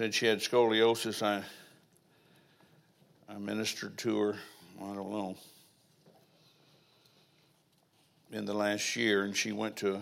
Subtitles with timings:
[0.00, 1.22] said she had scoliosis.
[1.22, 1.42] I
[3.28, 4.34] I ministered to her.
[4.80, 5.36] I don't know
[8.32, 10.00] in the last year, and she went to.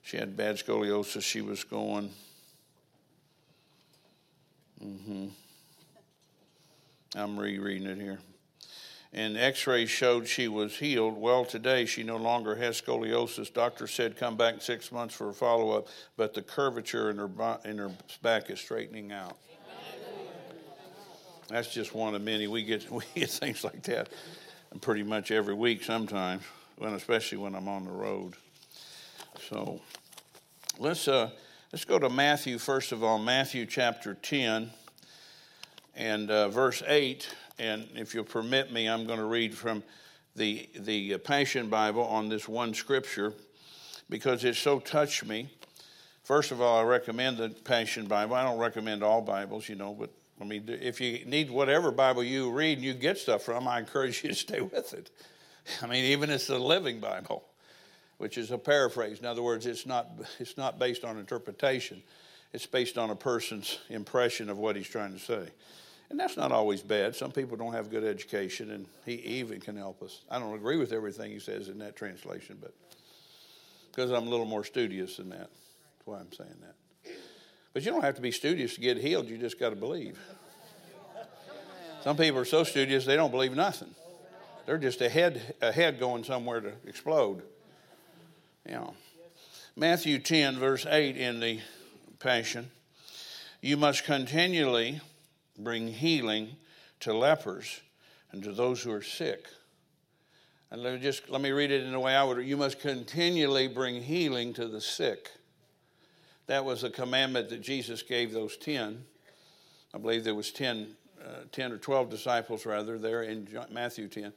[0.00, 1.20] She had bad scoliosis.
[1.20, 2.08] She was going.
[4.82, 5.26] Mm-hmm.
[7.14, 8.20] I'm rereading it here.
[9.14, 11.16] And x rays showed she was healed.
[11.16, 13.52] Well, today she no longer has scoliosis.
[13.52, 15.86] Doctor said come back six months for a follow up,
[16.16, 17.92] but the curvature in her, in her
[18.22, 19.38] back is straightening out.
[21.48, 22.48] That's just one of many.
[22.48, 24.08] We get, we get things like that
[24.80, 26.42] pretty much every week sometimes,
[26.78, 28.34] when, especially when I'm on the road.
[29.48, 29.80] So
[30.78, 31.30] let's, uh,
[31.72, 34.70] let's go to Matthew, first of all, Matthew chapter 10
[35.94, 39.82] and uh, verse 8 and if you'll permit me, I'm going to read from
[40.36, 43.32] the, the Passion Bible on this one scripture
[44.08, 45.48] because it so touched me.
[46.24, 48.34] First of all, I recommend the Passion Bible.
[48.34, 52.24] I don't recommend all Bibles, you know, but I mean, if you need whatever Bible
[52.24, 55.10] you read and you get stuff from, I encourage you to stay with it.
[55.82, 57.44] I mean, even it's the Living Bible,
[58.18, 59.20] which is a paraphrase.
[59.20, 60.08] In other words, it's not,
[60.38, 62.02] it's not based on interpretation,
[62.52, 65.48] it's based on a person's impression of what he's trying to say.
[66.10, 67.16] And that's not always bad.
[67.16, 70.22] Some people don't have good education, and he even can help us.
[70.30, 72.74] I don't agree with everything he says in that translation, but
[73.90, 75.48] because I'm a little more studious than that.
[75.48, 76.74] That's why I'm saying that.
[77.72, 80.18] But you don't have to be studious to get healed, you just got to believe.
[82.02, 83.94] Some people are so studious they don't believe nothing.
[84.66, 87.42] They're just ahead, ahead going somewhere to explode.
[88.66, 88.94] You know.
[89.76, 91.60] Matthew 10, verse 8 in the
[92.18, 92.70] Passion.
[93.60, 95.00] You must continually
[95.58, 96.56] bring healing
[97.00, 97.80] to lepers
[98.32, 99.46] and to those who are sick.
[100.70, 102.44] And let me just let me read it in the way I would.
[102.44, 105.30] You must continually bring healing to the sick.
[106.46, 109.04] That was a commandment that Jesus gave those ten.
[109.94, 110.88] I believe there was 10,
[111.24, 114.32] uh, 10 or 12 disciples rather there in Matthew 10.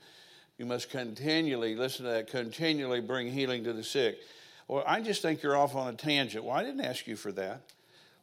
[0.60, 4.20] You must continually, listen to that, continually bring healing to the sick.
[4.68, 6.44] Well, I just think you're off on a tangent.
[6.44, 7.62] Well, I didn't ask you for that.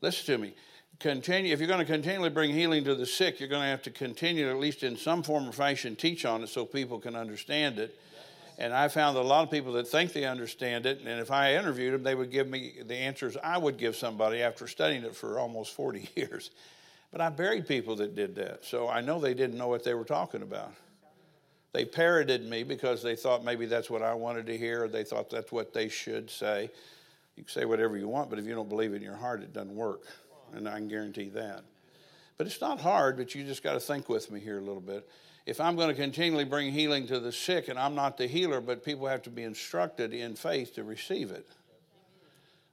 [0.01, 0.55] Listen to me
[1.01, 3.83] continue, if you're going to continually bring healing to the sick, you're going to have
[3.83, 7.17] to continue, at least in some form or fashion, teach on it so people can
[7.17, 7.99] understand it.
[8.57, 11.55] And I found a lot of people that think they understand it, and if I
[11.55, 15.17] interviewed them, they would give me the answers I would give somebody after studying it
[15.17, 16.51] for almost 40 years.
[17.11, 19.95] But I buried people that did that, so I know they didn't know what they
[19.95, 20.73] were talking about.
[21.73, 25.03] They parroted me because they thought maybe that's what I wanted to hear, or they
[25.03, 26.71] thought that's what they should say.
[27.37, 29.43] You can say whatever you want, but if you don't believe it in your heart,
[29.43, 30.03] it doesn't work
[30.53, 31.65] and I can guarantee that.
[32.37, 34.81] But it's not hard, but you just got to think with me here a little
[34.81, 35.09] bit.
[35.47, 38.61] If I'm going to continually bring healing to the sick, and I'm not the healer,
[38.61, 41.47] but people have to be instructed in faith to receive it.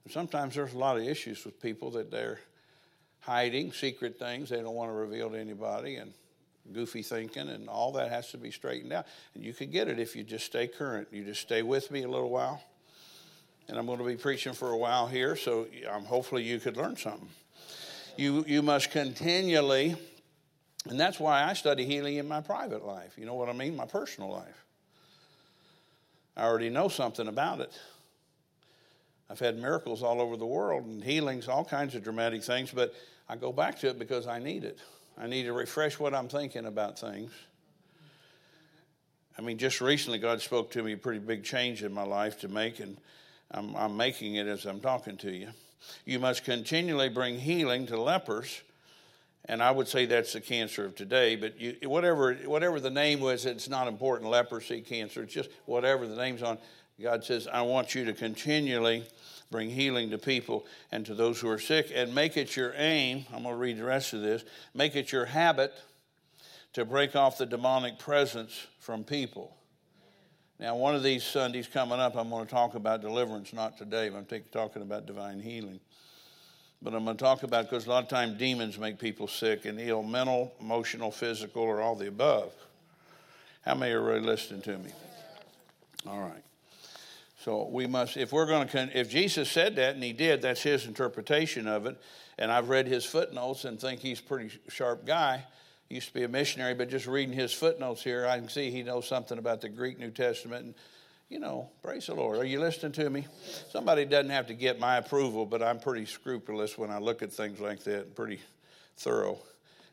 [0.10, 2.40] sometimes there's a lot of issues with people that they're
[3.20, 6.14] hiding secret things they don't want to reveal to anybody, and
[6.74, 9.06] goofy thinking, and all that has to be straightened out.
[9.36, 11.08] And you can get it if you just stay current.
[11.12, 12.64] You just stay with me a little while.
[13.68, 16.78] And I'm going to be preaching for a while here, so um, hopefully you could
[16.78, 17.30] learn something.
[18.18, 19.96] You, you must continually,
[20.90, 23.18] and that's why I study healing in my private life.
[23.18, 23.76] You know what I mean?
[23.76, 24.66] My personal life.
[26.36, 27.72] I already know something about it.
[29.30, 32.94] I've had miracles all over the world and healings, all kinds of dramatic things, but
[33.30, 34.80] I go back to it because I need it.
[35.18, 37.32] I need to refresh what I'm thinking about things.
[39.38, 42.40] I mean, just recently, God spoke to me a pretty big change in my life
[42.42, 42.98] to make, and
[43.50, 45.48] I'm, I'm making it as I'm talking to you.
[46.06, 48.62] You must continually bring healing to lepers.
[49.46, 53.20] And I would say that's the cancer of today, but you, whatever, whatever the name
[53.20, 56.60] was, it's not important leprosy, cancer, it's just whatever the name's on.
[57.02, 59.04] God says, I want you to continually
[59.50, 63.26] bring healing to people and to those who are sick, and make it your aim.
[63.34, 64.46] I'm going to read the rest of this.
[64.76, 65.74] Make it your habit
[66.74, 69.56] to break off the demonic presence from people.
[70.62, 74.10] Now, one of these Sundays coming up, I'm going to talk about deliverance, not today,
[74.10, 75.80] but I'm talking about divine healing.
[76.84, 79.66] But I'm going to talk about because a lot of times demons make people sick
[79.66, 82.54] and ill, mental, emotional, physical, or all the above.
[83.66, 84.92] How many are really listening to me?
[86.06, 86.44] All right.
[87.44, 90.62] So we must, if we're going to, if Jesus said that and he did, that's
[90.62, 92.00] his interpretation of it.
[92.38, 95.44] And I've read his footnotes and think he's a pretty sharp guy
[95.92, 98.84] used to be a missionary, but just reading his footnotes here, I can see he
[98.84, 100.66] knows something about the Greek New Testament.
[100.66, 100.76] And,
[101.30, 102.40] you know, praise the Lord.
[102.40, 103.28] Are you listening to me?
[103.72, 107.32] Somebody doesn't have to get my approval, but I'm pretty scrupulous when I look at
[107.32, 108.40] things like that, pretty
[108.98, 109.40] thorough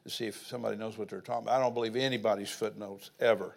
[0.05, 1.59] to see if somebody knows what they're talking about.
[1.59, 3.55] I don't believe anybody's footnotes ever.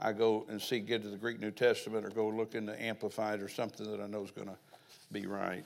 [0.00, 2.80] I go and see, get to the Greek New Testament or go look in the
[2.82, 4.56] Amplified or something that I know is going to
[5.12, 5.64] be right,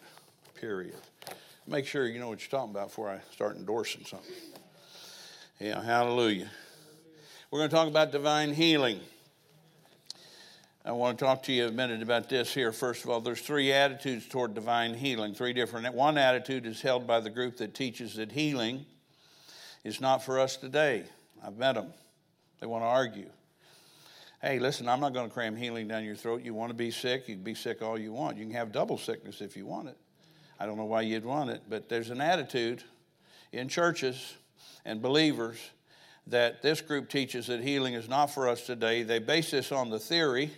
[0.55, 0.94] period.
[1.66, 4.34] Make sure you know what you're talking about before I start endorsing something.
[5.60, 6.49] Yeah, hallelujah.
[7.50, 9.00] We're going to talk about divine healing.
[10.84, 12.70] I want to talk to you a minute about this here.
[12.70, 15.93] First of all, there's three attitudes toward divine healing, three different.
[15.96, 18.87] One attitude is held by the group that teaches that healing
[19.82, 21.02] is not for us today.
[21.44, 21.93] I've met them.
[22.60, 23.28] They want to argue.
[24.40, 26.43] Hey, listen, I'm not going to cram healing down your throat.
[26.44, 28.37] You want to be sick, you can be sick all you want.
[28.37, 29.96] You can have double sickness if you want it.
[30.60, 32.84] I don't know why you'd want it, but there's an attitude
[33.50, 34.37] in churches
[34.84, 35.58] and believers
[36.26, 39.02] that this group teaches that healing is not for us today.
[39.02, 40.50] They base this on the theory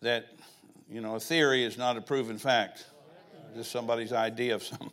[0.00, 0.26] that,
[0.90, 2.84] you know, a theory is not a proven fact,
[3.54, 4.90] just somebody's idea of some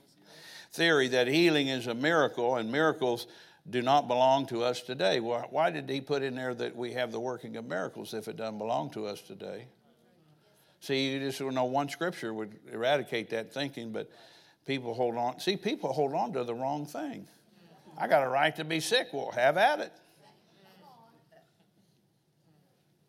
[0.72, 3.28] theory that healing is a miracle and miracles
[3.70, 5.20] do not belong to us today.
[5.20, 8.38] Why did he put in there that we have the working of miracles if it
[8.38, 9.66] doesn't belong to us today?
[10.80, 14.10] See, you just know one scripture would eradicate that thinking, but
[14.66, 15.40] people hold on.
[15.40, 17.28] See, people hold on to the wrong thing.
[17.98, 19.08] I got a right to be sick.
[19.12, 19.92] Well, have at it.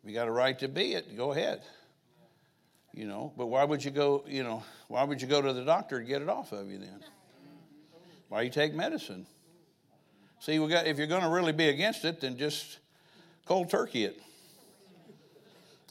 [0.03, 1.15] You got a right to be it.
[1.15, 1.61] Go ahead.
[2.93, 4.23] You know, but why would you go?
[4.27, 6.79] You know, why would you go to the doctor to get it off of you
[6.79, 7.03] then?
[8.29, 9.27] Why you take medicine?
[10.39, 12.79] See, we got if you're going to really be against it, then just
[13.45, 14.19] cold turkey it.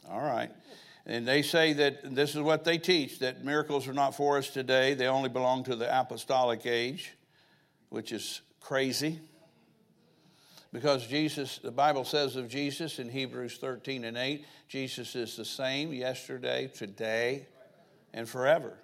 [0.09, 0.51] All right.
[1.05, 4.49] And they say that this is what they teach that miracles are not for us
[4.49, 4.93] today.
[4.93, 7.13] They only belong to the apostolic age,
[7.89, 9.19] which is crazy.
[10.71, 15.45] Because Jesus, the Bible says of Jesus in Hebrews 13 and 8, Jesus is the
[15.45, 17.47] same yesterday, today,
[18.13, 18.77] and forever.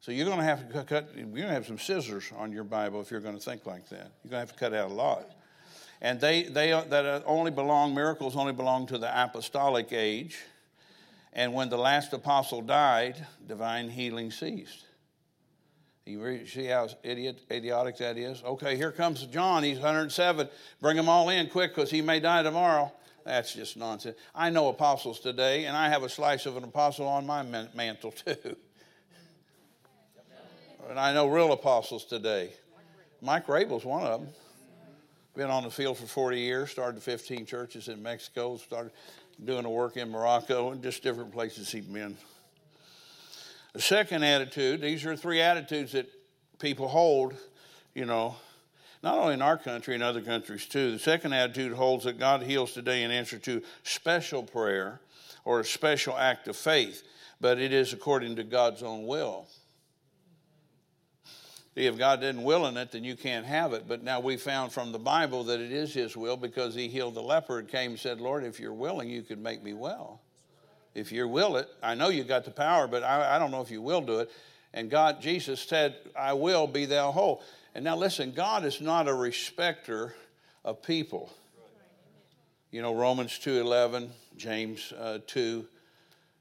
[0.00, 2.64] So you're going to have to cut, you're going to have some scissors on your
[2.64, 4.12] Bible if you're going to think like that.
[4.22, 5.32] You're going to have to cut out a lot.
[6.00, 10.38] And they, they that only belong, miracles only belong to the apostolic age.
[11.32, 14.84] And when the last apostle died, divine healing ceased.
[16.08, 18.42] You see how idiot, idiotic that is?
[18.42, 19.62] Okay, here comes John.
[19.62, 20.48] He's 107.
[20.80, 22.90] Bring them all in quick because he may die tomorrow.
[23.26, 24.16] That's just nonsense.
[24.34, 28.12] I know apostles today, and I have a slice of an apostle on my mantle
[28.12, 28.56] too.
[30.88, 32.52] And I know real apostles today.
[33.20, 34.30] Mike Rabel's one of them.
[35.36, 38.92] Been on the field for 40 years, started 15 churches in Mexico, started
[39.44, 42.16] doing the work in Morocco, and just different places he's been.
[43.72, 46.10] The second attitude, these are three attitudes that
[46.58, 47.34] people hold,
[47.94, 48.36] you know,
[49.02, 50.92] not only in our country, in other countries too.
[50.92, 55.00] The second attitude holds that God heals today in answer to special prayer
[55.44, 57.02] or a special act of faith,
[57.40, 59.46] but it is according to God's own will.
[61.76, 63.86] If God didn't will in it, then you can't have it.
[63.86, 67.14] But now we found from the Bible that it is His will because He healed
[67.14, 70.20] the leper and came and said, Lord, if you're willing, you could make me well.
[70.94, 73.60] If you will it, I know you got the power, but I, I don't know
[73.60, 74.30] if you will do it.
[74.74, 77.42] And God, Jesus said, I will be thou whole.
[77.74, 80.14] And now listen, God is not a respecter
[80.64, 81.32] of people.
[82.70, 85.66] You know, Romans 2.11, James uh, 2,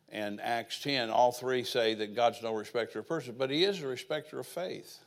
[0.10, 3.82] and Acts 10, all three say that God's no respecter of persons, but He is
[3.82, 5.00] a respecter of faith.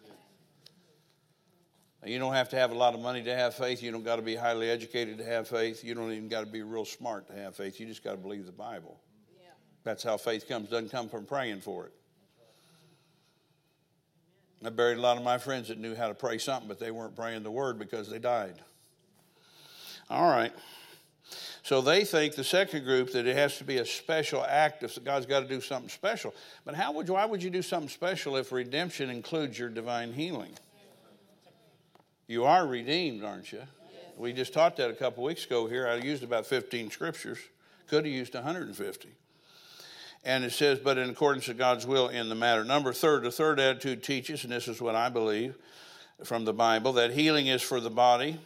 [2.04, 3.82] You don't have to have a lot of money to have faith.
[3.82, 5.84] You don't got to be highly educated to have faith.
[5.84, 7.78] You don't even got to be real smart to have faith.
[7.78, 8.98] You just got to believe the Bible.
[9.84, 10.68] That's how faith comes.
[10.68, 11.92] Doesn't come from praying for it.
[14.64, 16.90] I buried a lot of my friends that knew how to pray something, but they
[16.90, 18.56] weren't praying the word because they died.
[20.10, 20.52] All right.
[21.62, 25.02] So they think the second group that it has to be a special act if
[25.02, 26.34] God's got to do something special.
[26.64, 30.52] But how would why would you do something special if redemption includes your divine healing?
[32.26, 33.62] You are redeemed, aren't you?
[34.16, 35.88] We just taught that a couple weeks ago here.
[35.88, 37.38] I used about 15 scriptures,
[37.88, 39.08] could have used 150.
[40.24, 42.64] And it says, but in accordance to God's will in the matter.
[42.64, 45.56] Number third, the third attitude teaches, and this is what I believe
[46.24, 48.38] from the Bible, that healing is for the body,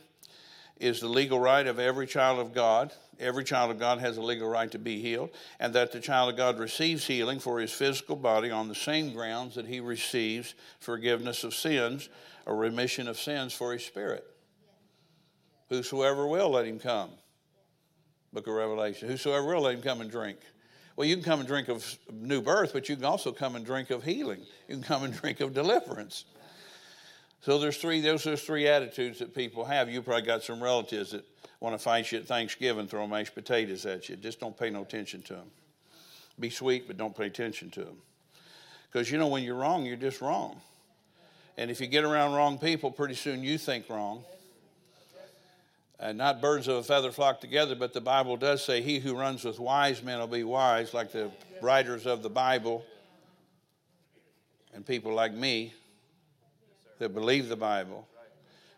[0.79, 2.93] is the legal right of every child of God.
[3.21, 6.31] Every child of God has a legal right to be healed, and that the child
[6.31, 10.55] of God receives healing for his physical body on the same grounds that he receives
[10.81, 12.09] forgiveness of sins
[12.47, 14.25] a remission of sins for his spirit.
[15.69, 17.11] Whosoever will, let him come.
[18.33, 19.09] Book of Revelation.
[19.09, 20.39] Whosoever will, let him come and drink.
[20.97, 23.67] Well, you can come and drink of new birth, but you can also come and
[23.67, 24.41] drink of healing.
[24.69, 26.25] You can come and drink of deliverance.
[27.41, 29.91] So there's three, those are three attitudes that people have.
[29.91, 31.25] You probably got some relatives that
[31.61, 34.17] want to fight you at Thanksgiving, throw mashed potatoes at you.
[34.17, 35.51] Just don't pay no attention to them.
[36.39, 37.97] Be sweet, but don't pay attention to them.
[38.91, 40.61] Because you know, when you're wrong, you're just wrong.
[41.57, 44.25] And if you get around wrong people, pretty soon you think wrong.
[46.05, 49.17] And not birds of a feather flock together, but the Bible does say, He who
[49.17, 51.31] runs with wise men will be wise, like the
[51.63, 52.85] writers of the Bible
[54.75, 55.73] and people like me
[56.99, 58.07] that believe the Bible.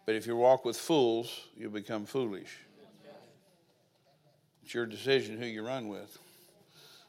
[0.04, 2.58] But if you walk with fools, you'll become foolish.
[4.62, 6.16] It's your decision who you run with.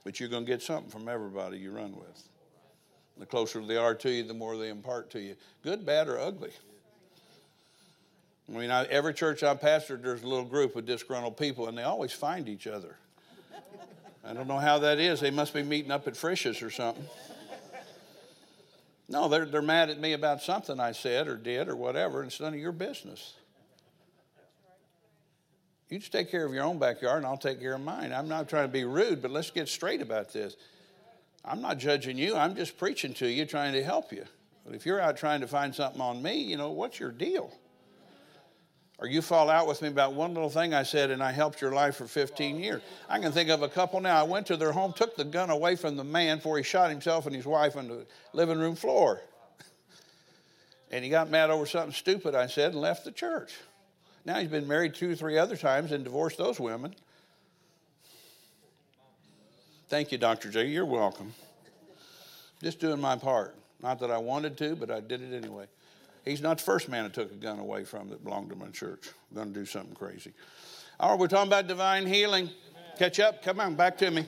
[0.04, 2.28] But you're going to get something from everybody you run with.
[3.20, 5.36] The closer they are to you, the more they impart to you.
[5.64, 6.54] Good, bad, or ugly.
[8.50, 11.78] I mean, I, every church I pastored, there's a little group of disgruntled people, and
[11.78, 12.96] they always find each other.
[14.24, 15.20] I don't know how that is.
[15.20, 17.06] They must be meeting up at Frisch's or something.
[19.10, 22.30] No, they're, they're mad at me about something I said or did or whatever, and
[22.30, 23.36] it's none of your business.
[25.90, 28.12] You just take care of your own backyard, and I'll take care of mine.
[28.12, 30.58] I'm not trying to be rude, but let's get straight about this.
[31.46, 34.26] I'm not judging you, I'm just preaching to you, trying to help you.
[34.66, 37.54] But if you're out trying to find something on me, you know, what's your deal?
[39.00, 41.62] Or you fall out with me about one little thing I said and I helped
[41.62, 42.82] your life for 15 years.
[43.08, 44.20] I can think of a couple now.
[44.20, 46.90] I went to their home, took the gun away from the man before he shot
[46.90, 49.22] himself and his wife on the living room floor.
[50.92, 53.54] and he got mad over something stupid I said and left the church.
[54.26, 56.96] Now he's been married two or three other times and divorced those women.
[59.90, 60.50] Thank you, Dr.
[60.50, 60.68] J.
[60.68, 61.34] You're welcome.
[62.62, 63.56] Just doing my part.
[63.82, 65.68] Not that I wanted to, but I did it anyway.
[66.28, 68.68] He's not the first man that took a gun away from that belonged to my
[68.68, 69.10] church.
[69.32, 70.34] I'm going to do something crazy.
[71.00, 72.50] All right, we're talking about divine healing.
[72.98, 73.44] Catch up.
[73.44, 74.26] Come on, back to me.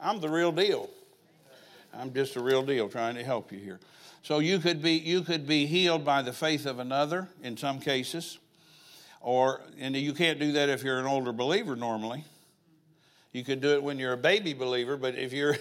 [0.00, 0.90] I'm the real deal.
[1.94, 3.78] I'm just a real deal trying to help you here.
[4.22, 7.80] So you could be you could be healed by the faith of another in some
[7.80, 8.38] cases.
[9.20, 12.24] Or and you can't do that if you're an older believer normally.
[13.32, 15.56] You could do it when you're a baby believer, but if you're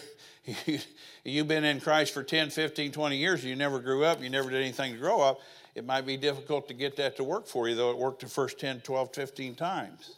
[1.24, 4.50] you've been in Christ for 10, 15, 20 years, you never grew up, you never
[4.50, 5.40] did anything to grow up,
[5.76, 8.28] it might be difficult to get that to work for you, though it worked the
[8.28, 10.16] first 10, 12, 15 times.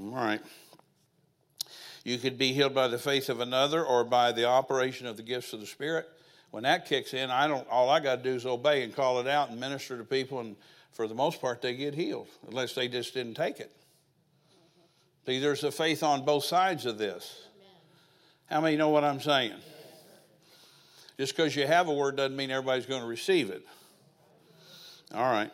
[0.00, 0.40] All right.
[2.04, 5.22] You could be healed by the faith of another or by the operation of the
[5.22, 6.08] gifts of the Spirit.
[6.50, 9.20] When that kicks in, I don't all I got to do is obey and call
[9.20, 10.56] it out and minister to people and
[10.92, 13.70] for the most part they get healed unless they just didn't take it.
[15.26, 17.46] See, there's a faith on both sides of this.
[18.50, 19.54] How many know what I'm saying?
[21.16, 23.64] Just because you have a word doesn't mean everybody's going to receive it.
[25.14, 25.52] All right.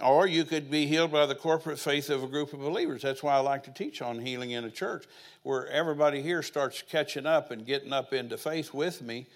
[0.00, 3.02] Or you could be healed by the corporate faith of a group of believers.
[3.02, 5.06] That's why I like to teach on healing in a church,
[5.42, 9.26] where everybody here starts catching up and getting up into faith with me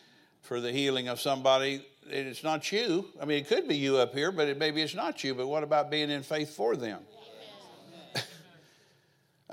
[0.41, 1.85] for the healing of somebody.
[2.09, 3.07] It's not you.
[3.21, 5.35] I mean, it could be you up here, but it, maybe it's not you.
[5.35, 7.01] But what about being in faith for them?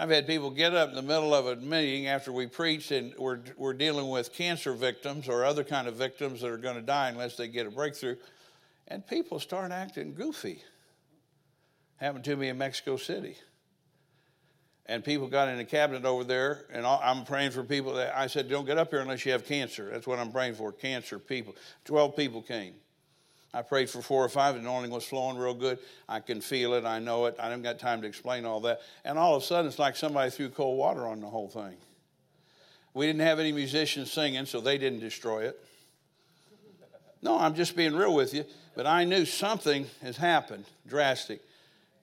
[0.01, 3.13] I've had people get up in the middle of a meeting after we preach and
[3.19, 6.81] we're, we're dealing with cancer victims or other kind of victims that are going to
[6.81, 8.15] die unless they get a breakthrough.
[8.87, 10.63] And people start acting goofy.
[11.97, 13.37] Happened to me in Mexico City.
[14.87, 18.25] And people got in the cabinet over there, and I'm praying for people that I
[18.25, 19.91] said, Don't get up here unless you have cancer.
[19.91, 21.55] That's what I'm praying for cancer people.
[21.85, 22.73] 12 people came.
[23.53, 25.79] I prayed for four or five, the anointing was flowing real good.
[26.07, 27.35] I can feel it, I know it.
[27.37, 28.81] I haven't got time to explain all that.
[29.03, 31.75] And all of a sudden, it's like somebody threw cold water on the whole thing.
[32.93, 35.59] We didn't have any musicians singing, so they didn't destroy it.
[37.21, 38.45] No, I'm just being real with you.
[38.75, 41.41] But I knew something has happened drastic.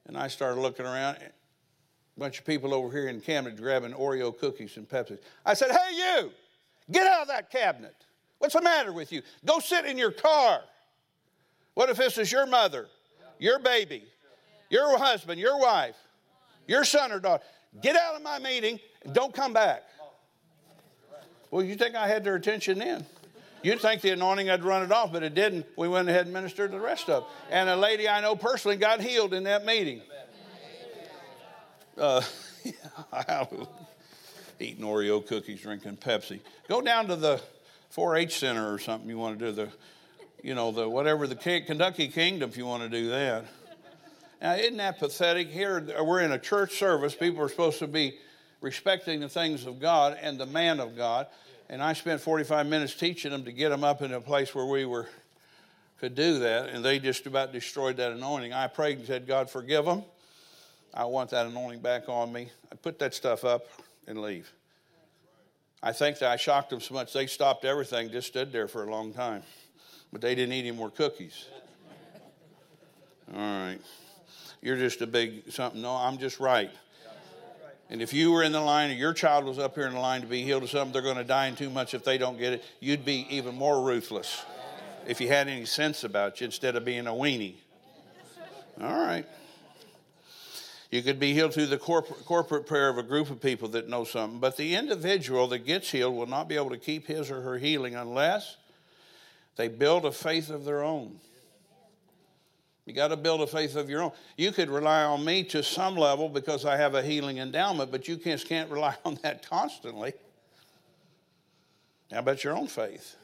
[0.06, 1.16] And I started looking around.
[1.16, 5.18] A bunch of people over here in cabinet grabbing Oreo cookies and Pepsi.
[5.46, 6.32] I said, Hey, you,
[6.90, 7.94] get out of that cabinet.
[8.38, 9.22] What's the matter with you?
[9.44, 10.60] Go sit in your car.
[11.78, 12.88] What if this is your mother,
[13.38, 14.02] your baby,
[14.68, 15.94] your husband, your wife,
[16.66, 17.44] your son or daughter?
[17.80, 19.84] Get out of my meeting and don't come back.
[21.52, 23.06] Well, you think I had their attention then?
[23.62, 25.66] You'd think the anointing had run it off, but it didn't.
[25.76, 27.32] We went ahead and ministered to the rest of them.
[27.48, 30.02] And a lady I know personally got healed in that meeting.
[31.96, 32.22] Uh,
[34.58, 36.40] eating Oreo cookies, drinking Pepsi.
[36.68, 37.40] Go down to the
[37.90, 39.52] 4 H center or something you want to do.
[39.52, 39.68] The
[40.42, 43.44] you know, the whatever the Kentucky Kingdom, if you want to do that.
[44.40, 45.48] Now, isn't that pathetic?
[45.48, 47.14] Here, we're in a church service.
[47.14, 48.18] People are supposed to be
[48.60, 51.26] respecting the things of God and the man of God.
[51.68, 54.66] And I spent 45 minutes teaching them to get them up in a place where
[54.66, 55.06] we were
[56.00, 58.52] could do that, and they just about destroyed that anointing.
[58.52, 60.04] I prayed and said, God, forgive them.
[60.94, 62.50] I want that anointing back on me.
[62.70, 63.66] I put that stuff up
[64.06, 64.48] and leave.
[65.82, 68.84] I think that I shocked them so much they stopped everything, just stood there for
[68.84, 69.42] a long time
[70.12, 71.46] but they didn't eat any more cookies.
[73.34, 73.78] All right.
[74.62, 75.80] You're just a big something.
[75.82, 76.70] No, I'm just right.
[77.90, 80.00] And if you were in the line, or your child was up here in the
[80.00, 82.18] line to be healed of something, they're going to die in too much if they
[82.18, 82.64] don't get it.
[82.80, 84.44] You'd be even more ruthless
[85.06, 87.54] if you had any sense about you instead of being a weenie.
[88.80, 89.24] All right.
[90.90, 93.88] You could be healed through the corporate, corporate prayer of a group of people that
[93.88, 97.30] know something, but the individual that gets healed will not be able to keep his
[97.30, 98.57] or her healing unless
[99.58, 101.18] They build a faith of their own.
[102.86, 104.12] You got to build a faith of your own.
[104.36, 108.06] You could rely on me to some level because I have a healing endowment, but
[108.06, 110.14] you can't, can't rely on that constantly.
[112.12, 113.16] How about your own faith?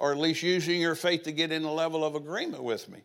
[0.00, 2.98] Or at least using your faith to get in a level of agreement with me.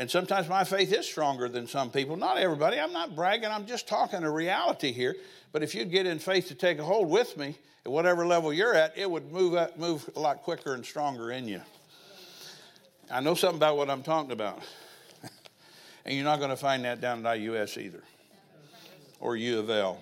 [0.00, 2.16] And sometimes my faith is stronger than some people.
[2.16, 2.80] Not everybody.
[2.80, 3.50] I'm not bragging.
[3.50, 5.14] I'm just talking a reality here.
[5.52, 7.54] But if you'd get in faith to take a hold with me
[7.84, 11.32] at whatever level you're at, it would move up, move a lot quicker and stronger
[11.32, 11.60] in you.
[13.10, 14.62] I know something about what I'm talking about.
[16.06, 18.02] and you're not going to find that down at IUS either
[19.20, 20.00] or U of L.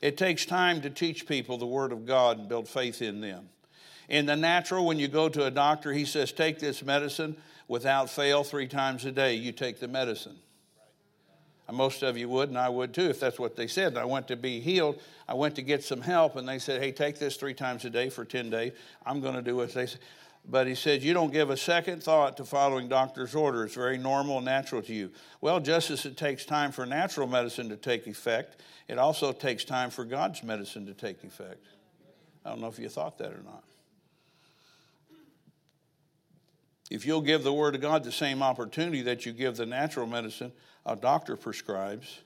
[0.00, 3.50] It takes time to teach people the Word of God and build faith in them.
[4.08, 7.36] In the natural, when you go to a doctor, he says, Take this medicine
[7.68, 9.34] without fail three times a day.
[9.34, 10.36] You take the medicine.
[11.70, 13.98] Most of you would, and I would too, if that's what they said.
[13.98, 15.00] I went to be healed.
[15.28, 17.90] I went to get some help, and they said, Hey, take this three times a
[17.90, 18.72] day for 10 days.
[19.04, 19.98] I'm going to do what they say.
[20.48, 23.66] But he said, You don't give a second thought to following doctor's orders.
[23.66, 25.10] It's very normal and natural to you.
[25.42, 29.64] Well, just as it takes time for natural medicine to take effect, it also takes
[29.64, 31.66] time for God's medicine to take effect.
[32.46, 33.62] I don't know if you thought that or not.
[36.90, 40.06] If you'll give the Word of God the same opportunity that you give the natural
[40.06, 40.52] medicine
[40.86, 42.20] a doctor prescribes,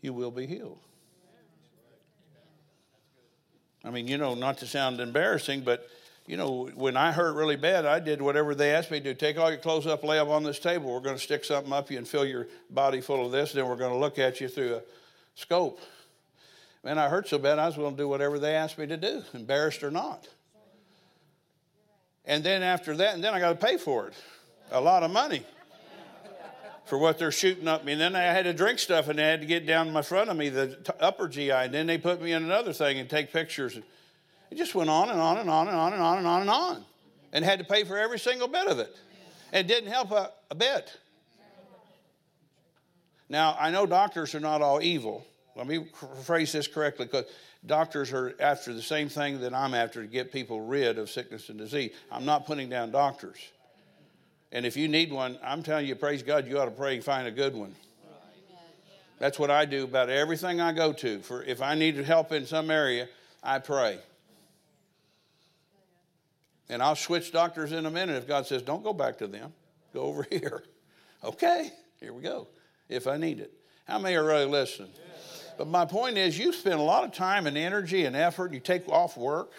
[0.00, 0.80] you will be healed.
[3.84, 5.88] I mean, you know, not to sound embarrassing, but
[6.26, 9.14] you know, when I hurt really bad, I did whatever they asked me to do.
[9.14, 10.92] Take all your clothes up, lay them on this table.
[10.92, 13.52] We're going to stick something up you and fill your body full of this.
[13.52, 14.82] Then we're going to look at you through a
[15.34, 15.80] scope.
[16.84, 18.96] Man, I hurt so bad, I was willing to do whatever they asked me to
[18.96, 20.28] do, embarrassed or not.
[22.24, 24.14] And then after that, and then I got to pay for it
[24.70, 25.44] a lot of money
[26.84, 27.92] for what they're shooting up me.
[27.92, 30.02] And then I had to drink stuff and they had to get down in my
[30.02, 31.50] front of me, the upper GI.
[31.50, 33.76] And then they put me in another thing and take pictures.
[34.50, 36.50] It just went on and on and on and on and on and on and
[36.50, 36.84] on.
[37.32, 38.94] And had to pay for every single bit of it.
[39.52, 40.98] And it didn't help a, a bit.
[43.28, 45.26] Now, I know doctors are not all evil.
[45.54, 45.86] Let me
[46.22, 47.26] phrase this correctly because
[47.66, 51.48] doctors are after the same thing that I'm after to get people rid of sickness
[51.48, 51.92] and disease.
[52.10, 53.38] I'm not putting down doctors.
[54.50, 57.04] And if you need one, I'm telling you, praise God, you ought to pray and
[57.04, 57.74] find a good one.
[59.18, 61.20] That's what I do about everything I go to.
[61.20, 63.08] For if I need help in some area,
[63.42, 63.98] I pray.
[66.68, 69.52] And I'll switch doctors in a minute if God says, don't go back to them.
[69.94, 70.64] Go over here.
[71.22, 72.48] Okay, here we go.
[72.88, 73.52] If I need it.
[73.84, 74.90] How many are really listening?
[75.62, 78.52] But my point is, you spend a lot of time and energy and effort.
[78.52, 79.52] You take off work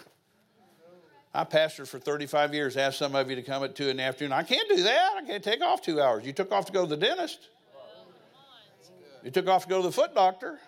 [1.33, 4.03] I pastored for 35 years, asked some of you to come at 2 in the
[4.03, 4.33] afternoon.
[4.33, 5.13] I can't do that.
[5.15, 6.25] I can't take off two hours.
[6.25, 7.47] You took off to go to the dentist.
[9.23, 10.59] You took off to go to the foot doctor.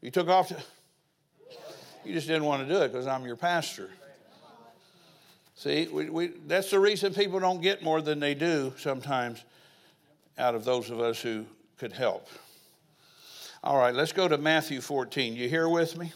[0.00, 0.56] You took off to.
[2.02, 3.90] You just didn't want to do it because I'm your pastor.
[5.56, 9.44] See, we, we, that's the reason people don't get more than they do sometimes
[10.38, 11.44] out of those of us who
[11.76, 12.26] could help.
[13.64, 15.36] All right, let's go to Matthew 14.
[15.36, 16.12] You here with me?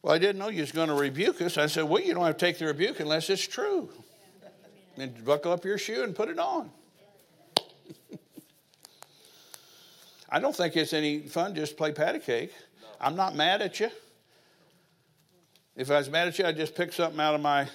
[0.00, 1.58] Well, I didn't know you was going to rebuke us.
[1.58, 3.90] I said, Well, you don't have to take the rebuke unless it's true.
[4.96, 6.70] And buckle up your shoe and put it on.
[10.30, 12.54] I don't think it's any fun just play patty cake.
[12.98, 13.90] I'm not mad at you.
[15.74, 17.68] If I was mad at you, I'd just pick something out of my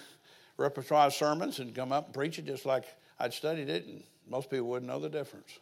[0.57, 2.85] repertoire of sermons and come up and preach it just like
[3.19, 5.59] I'd studied it, and most people wouldn't know the difference.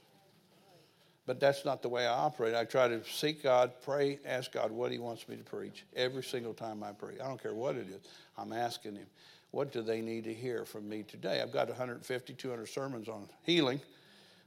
[1.30, 2.56] But that's not the way I operate.
[2.56, 6.24] I try to seek God, pray, ask God what He wants me to preach every
[6.24, 7.20] single time I pray.
[7.24, 8.02] I don't care what it is.
[8.36, 9.06] I'm asking Him,
[9.52, 11.40] what do they need to hear from me today?
[11.40, 13.80] I've got 150, 200 sermons on healing,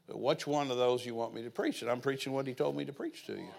[0.09, 1.83] but which one of those you want me to preach?
[1.83, 3.51] And I'm preaching what He told me to preach to you.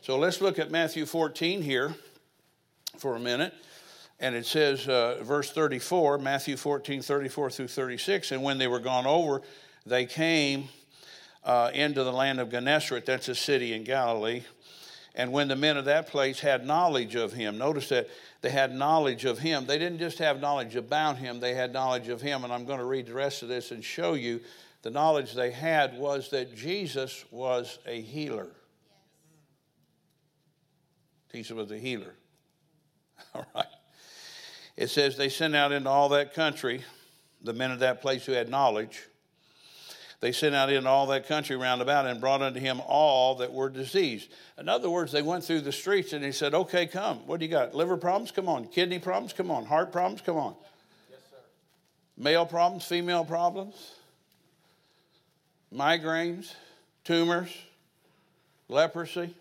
[0.00, 1.94] So let's look at Matthew 14 here
[2.96, 3.52] for a minute.
[4.18, 8.32] And it says, uh, verse 34, Matthew 14, 34 through 36.
[8.32, 9.42] And when they were gone over,
[9.84, 10.70] they came
[11.44, 14.42] uh, into the land of Gennesaret, that's a city in Galilee.
[15.14, 18.08] And when the men of that place had knowledge of him, notice that
[18.42, 19.66] they had knowledge of him.
[19.66, 22.44] They didn't just have knowledge about him, they had knowledge of him.
[22.44, 24.40] And I'm going to read the rest of this and show you
[24.82, 28.48] the knowledge they had was that Jesus was a healer.
[31.32, 32.14] Jesus was a healer.
[33.34, 33.66] All right.
[34.76, 36.82] It says they sent out into all that country
[37.42, 39.09] the men of that place who had knowledge
[40.20, 43.52] they sent out into all that country round about and brought unto him all that
[43.52, 44.30] were diseased.
[44.58, 47.26] In other words, they went through the streets and he said, Okay, come.
[47.26, 47.74] What do you got?
[47.74, 48.30] Liver problems?
[48.30, 48.66] Come on.
[48.66, 49.32] Kidney problems?
[49.32, 49.64] Come on.
[49.64, 50.20] Heart problems?
[50.20, 50.54] Come on.
[51.10, 51.36] Yes, sir.
[52.18, 52.84] Male problems?
[52.84, 53.94] Female problems?
[55.74, 56.52] Migraines?
[57.04, 57.56] Tumors?
[58.68, 59.34] Leprosy?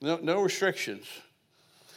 [0.00, 1.04] No, no restrictions.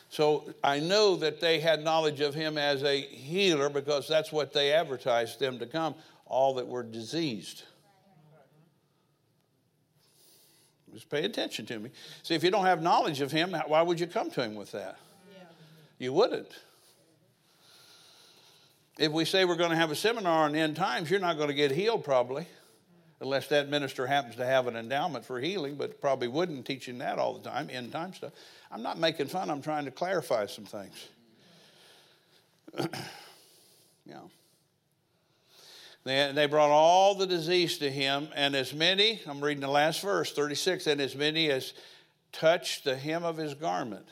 [0.09, 4.53] So I know that they had knowledge of him as a healer because that's what
[4.53, 5.95] they advertised them to come,
[6.33, 7.63] all that were diseased.
[10.93, 11.89] Just pay attention to me.
[12.23, 14.71] See, if you don't have knowledge of him, why would you come to him with
[14.71, 14.97] that?
[15.97, 16.51] You wouldn't.
[18.99, 21.47] If we say we're going to have a seminar on end times, you're not going
[21.47, 22.47] to get healed probably,
[23.21, 27.17] unless that minister happens to have an endowment for healing, but probably wouldn't teaching that
[27.17, 28.33] all the time, end time stuff.
[28.71, 31.07] I'm not making fun, I'm trying to clarify some things.
[34.05, 34.19] yeah.
[36.03, 40.01] They, they brought all the disease to him, and as many, I'm reading the last
[40.01, 41.73] verse, 36, and as many as
[42.33, 44.05] touched the hem of his garment.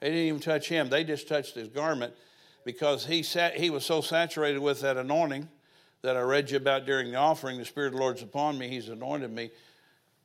[0.00, 2.14] They didn't even touch him, they just touched his garment
[2.64, 5.48] because he, sat, he was so saturated with that anointing
[6.02, 7.58] that I read you about during the offering.
[7.58, 9.50] The Spirit of the Lord's upon me, He's anointed me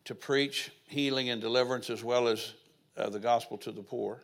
[0.05, 2.53] to preach healing and deliverance as well as
[2.97, 4.21] uh, the gospel to the poor.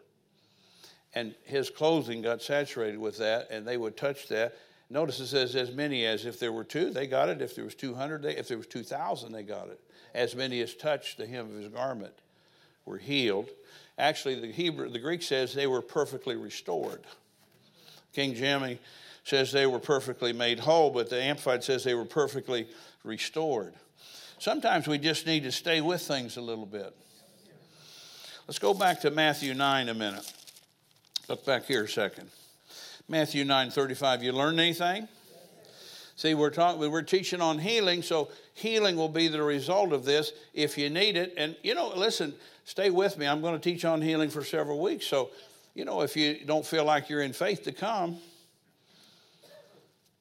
[1.14, 4.56] And his clothing got saturated with that, and they would touch that
[4.92, 7.42] Notice it says as many as if there were two, they got it.
[7.42, 9.80] If there was 200, they, if there was 2,000, they got it.
[10.14, 12.14] As many as touched the hem of his garment
[12.86, 13.48] were healed.
[13.98, 17.00] Actually, the Hebrew, the Greek says they were perfectly restored.
[18.12, 18.80] King James
[19.24, 22.68] says they were perfectly made whole, but the Amplified says they were perfectly
[23.06, 23.74] restored.
[24.40, 26.94] Sometimes we just need to stay with things a little bit.
[28.46, 30.34] Let's go back to Matthew 9 a minute.
[31.30, 32.30] Look back here a second.
[33.12, 34.24] Matthew 9 35.
[34.24, 35.06] You learn anything?
[36.16, 40.32] See, we're talking, we're teaching on healing, so healing will be the result of this
[40.54, 41.34] if you need it.
[41.36, 43.28] And you know, listen, stay with me.
[43.28, 45.06] I'm going to teach on healing for several weeks.
[45.06, 45.32] So,
[45.74, 48.18] you know, if you don't feel like you're in faith to come,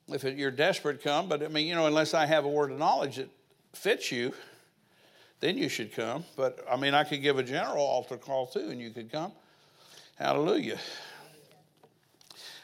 [0.08, 1.28] if it, you're desperate, come.
[1.28, 3.30] But I mean, you know, unless I have a word of knowledge that
[3.72, 4.34] fits you,
[5.38, 6.24] then you should come.
[6.36, 9.30] But I mean, I could give a general altar call too, and you could come.
[10.16, 10.80] Hallelujah.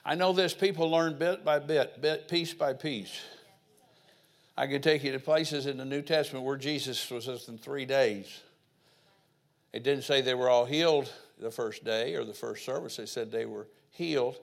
[0.09, 3.23] I know this, people learn bit by bit, bit piece by piece.
[4.57, 7.59] I could take you to places in the New Testament where Jesus was just in
[7.59, 8.40] three days.
[9.73, 12.97] It didn't say they were all healed the first day or the first service.
[12.97, 14.37] They said they were healed.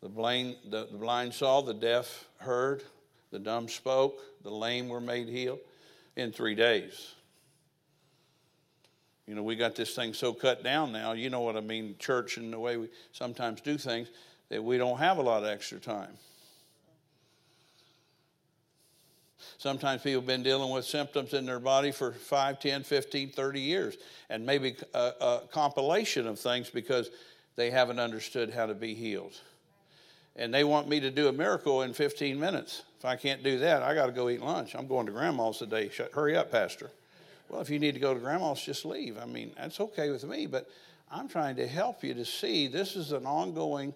[0.00, 2.84] The blind, the, the blind saw, the deaf heard,
[3.32, 5.58] the dumb spoke, the lame were made healed
[6.14, 7.14] in three days.
[9.26, 11.12] You know, we got this thing so cut down now.
[11.12, 14.08] You know what I mean, church and the way we sometimes do things
[14.52, 16.12] that we don't have a lot of extra time.
[19.56, 23.60] Sometimes people have been dealing with symptoms in their body for 5, 10, 15, 30
[23.60, 23.96] years,
[24.28, 27.08] and maybe a, a compilation of things because
[27.56, 29.32] they haven't understood how to be healed.
[30.36, 32.82] And they want me to do a miracle in 15 minutes.
[32.98, 34.74] If I can't do that, I got to go eat lunch.
[34.74, 35.90] I'm going to grandma's today.
[36.12, 36.90] Hurry up, Pastor.
[37.48, 39.16] Well, if you need to go to grandma's, just leave.
[39.18, 40.68] I mean, that's okay with me, but
[41.10, 43.94] I'm trying to help you to see this is an ongoing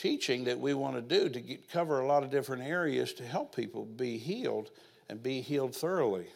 [0.00, 3.24] teaching that we want to do to get, cover a lot of different areas to
[3.24, 4.70] help people be healed
[5.08, 6.26] and be healed thoroughly.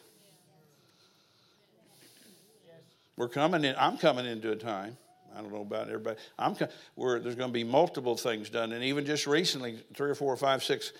[3.17, 4.97] We're coming in, I'm coming into a time.
[5.35, 6.17] I don't know about everybody.
[6.39, 6.55] I'm
[6.95, 10.31] where there's going to be multiple things done, and even just recently, three or four
[10.31, 10.93] or five, six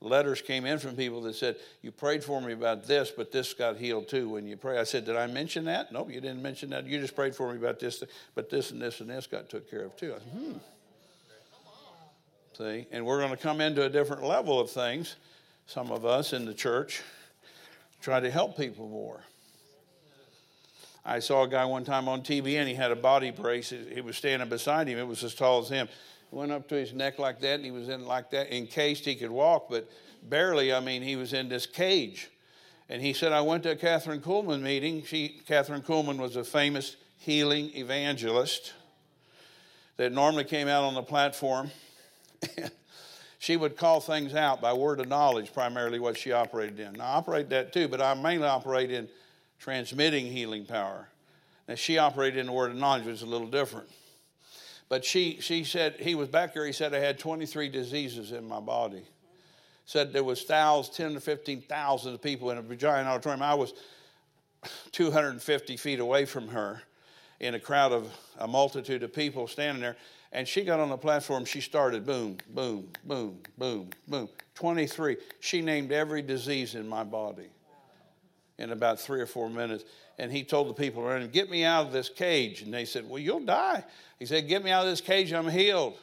[0.00, 3.54] letters came in from people that said, "You prayed for me about this, but this
[3.54, 6.42] got healed too." When you pray, I said, "Did I mention that?" Nope, you didn't
[6.42, 6.84] mention that.
[6.86, 8.02] You just prayed for me about this,
[8.34, 10.14] but this and this and this got took care of too.
[10.14, 10.75] I said, "Hmm."
[12.56, 12.86] See?
[12.90, 15.16] And we're going to come into a different level of things,
[15.66, 17.02] some of us in the church,
[18.00, 19.20] try to help people more.
[21.04, 23.70] I saw a guy one time on TV and he had a body brace.
[23.70, 24.98] He was standing beside him.
[24.98, 25.86] It was as tall as him.
[25.86, 29.04] It went up to his neck like that and he was in like that, encased.
[29.04, 29.88] He could walk, but
[30.22, 30.72] barely.
[30.72, 32.30] I mean, he was in this cage.
[32.88, 35.04] And he said, I went to a Kathryn Kuhlman meeting.
[35.04, 38.72] She, Kathryn Kuhlman was a famous healing evangelist
[39.98, 41.70] that normally came out on the platform
[43.38, 46.94] she would call things out by word of knowledge, primarily what she operated in.
[46.94, 49.08] Now, I operate that too, but I mainly operate in
[49.58, 51.08] transmitting healing power.
[51.68, 53.88] Now, she operated in the word of knowledge, which is a little different.
[54.88, 58.46] But she, she said, he was back there, he said, I had 23 diseases in
[58.46, 59.02] my body.
[59.84, 63.42] Said there was thousands, 10 to 15,000 people in a giant auditorium.
[63.42, 63.74] I was
[64.92, 66.82] 250 feet away from her
[67.40, 69.96] in a crowd of a multitude of people standing there.
[70.36, 74.28] And she got on the platform, she started boom, boom, boom, boom, boom.
[74.54, 75.16] 23.
[75.40, 77.48] She named every disease in my body
[78.58, 79.84] in about three or four minutes.
[80.18, 82.60] And he told the people around him, Get me out of this cage.
[82.60, 83.82] And they said, Well, you'll die.
[84.18, 85.94] He said, Get me out of this cage, I'm healed.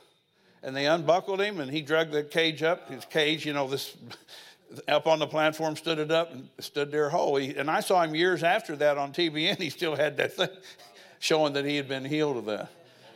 [0.63, 2.89] And they unbuckled him and he dragged the cage up.
[2.89, 3.96] His cage, you know, this
[4.88, 7.36] up on the platform, stood it up and stood there whole.
[7.36, 9.60] He, and I saw him years after that on TBN.
[9.60, 10.50] He still had that thing
[11.19, 12.72] showing that he had been healed of that.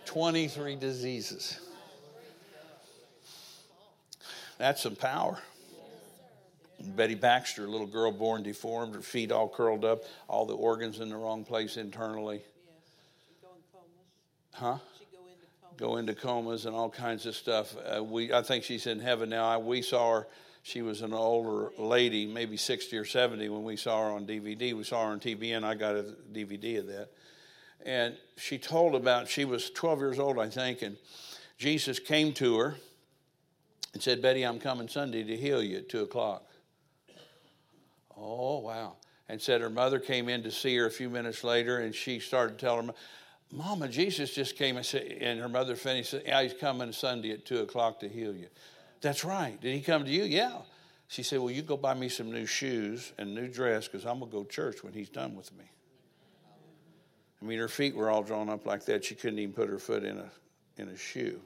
[0.08, 1.60] 23 diseases.
[4.58, 5.38] That's some power.
[6.80, 11.00] Betty Baxter, a little girl born deformed, her feet all curled up, all the organs
[11.00, 12.42] in the wrong place internally.
[14.54, 14.78] Huh?
[15.76, 17.76] Go into comas and all kinds of stuff.
[17.78, 19.46] Uh, we, I think she's in heaven now.
[19.46, 20.28] I, we saw her.
[20.64, 24.74] She was an older lady, maybe 60 or 70 when we saw her on DVD.
[24.74, 27.10] We saw her on TV, and I got a DVD of that.
[27.86, 30.98] And she told about, she was 12 years old, I think, and
[31.58, 32.76] Jesus came to her
[33.94, 36.44] and said, Betty, I'm coming Sunday to heal you at 2 o'clock.
[38.16, 38.96] Oh, wow.
[39.30, 42.20] And said her mother came in to see her a few minutes later, and she
[42.20, 42.94] started telling her,
[43.52, 47.46] Mama, Jesus just came and said, and her mother finished, yeah, he's coming Sunday at
[47.46, 48.48] 2 o'clock to heal you.
[49.02, 49.60] That's right.
[49.62, 50.24] Did he come to you?
[50.24, 50.58] Yeah.
[51.08, 54.20] She said, Well, you go buy me some new shoes and new dress because I'm
[54.20, 55.66] going to go church when he's done with me.
[57.42, 59.06] I mean, her feet were all drawn up like that.
[59.06, 60.30] She couldn't even put her foot in a,
[60.78, 61.40] in a shoe.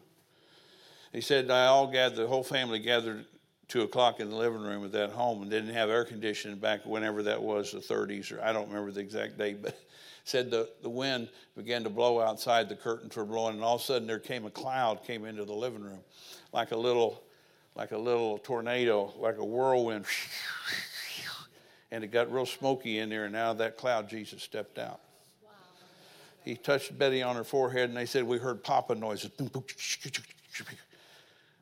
[1.11, 3.25] He said, I all gathered, the whole family gathered
[3.67, 6.85] two o'clock in the living room of that home and didn't have air conditioning back
[6.85, 9.77] whenever that was, the 30s, or I don't remember the exact date, but
[10.23, 13.81] said the, the wind began to blow outside, the curtains were blowing, and all of
[13.81, 15.99] a sudden there came a cloud came into the living room,
[16.53, 17.23] like a little,
[17.75, 20.05] like a little tornado, like a whirlwind,
[21.91, 25.01] and it got real smoky in there, and out of that cloud Jesus stepped out.
[26.43, 29.31] He touched Betty on her forehead, and they said, We heard popping noises.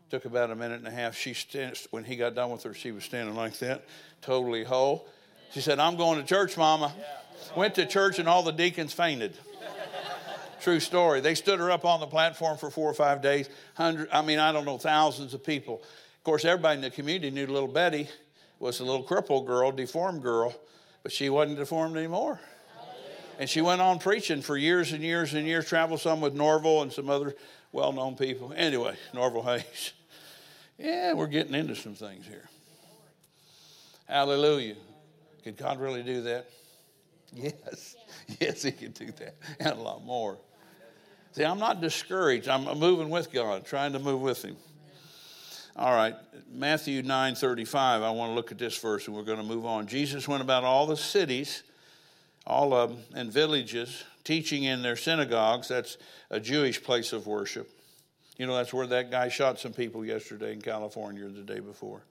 [0.10, 1.16] Took about a minute and a half.
[1.16, 3.86] She st- when he got done with her, she was standing like that,
[4.22, 5.08] totally whole.
[5.52, 6.92] She said, "I'm going to church, Mama."
[7.56, 9.38] Went to church and all the deacons fainted.
[10.62, 11.22] True story.
[11.22, 13.50] They stood her up on the platform for four or five days.
[13.76, 15.76] Hundred, I mean, I don't know, thousands of people.
[16.18, 18.10] Of course, everybody in the community knew little Betty
[18.60, 20.54] was a little crippled girl, deformed girl,
[21.02, 22.40] but she wasn't deformed anymore.
[23.40, 26.82] And she went on preaching for years and years and years, traveled some with Norval
[26.82, 27.36] and some other
[27.72, 28.54] well known people.
[28.56, 29.94] Anyway, Norval Hayes.
[30.78, 32.48] Yeah, we're getting into some things here.
[34.08, 34.76] Hallelujah.
[35.44, 36.50] Could God really do that?
[37.34, 37.96] Yes.
[38.40, 40.38] Yes, He can do that and a lot more.
[41.32, 42.48] See, I'm not discouraged.
[42.48, 44.56] I'm moving with God, trying to move with Him.
[45.76, 46.16] All right,
[46.52, 48.04] Matthew 9 35.
[48.04, 49.88] I want to look at this verse and we're going to move on.
[49.88, 51.64] Jesus went about all the cities,
[52.50, 55.68] all of them, and villages, teaching in their synagogues.
[55.68, 55.98] That's
[56.30, 57.70] a Jewish place of worship
[58.40, 62.02] you know, that's where that guy shot some people yesterday in California the day before.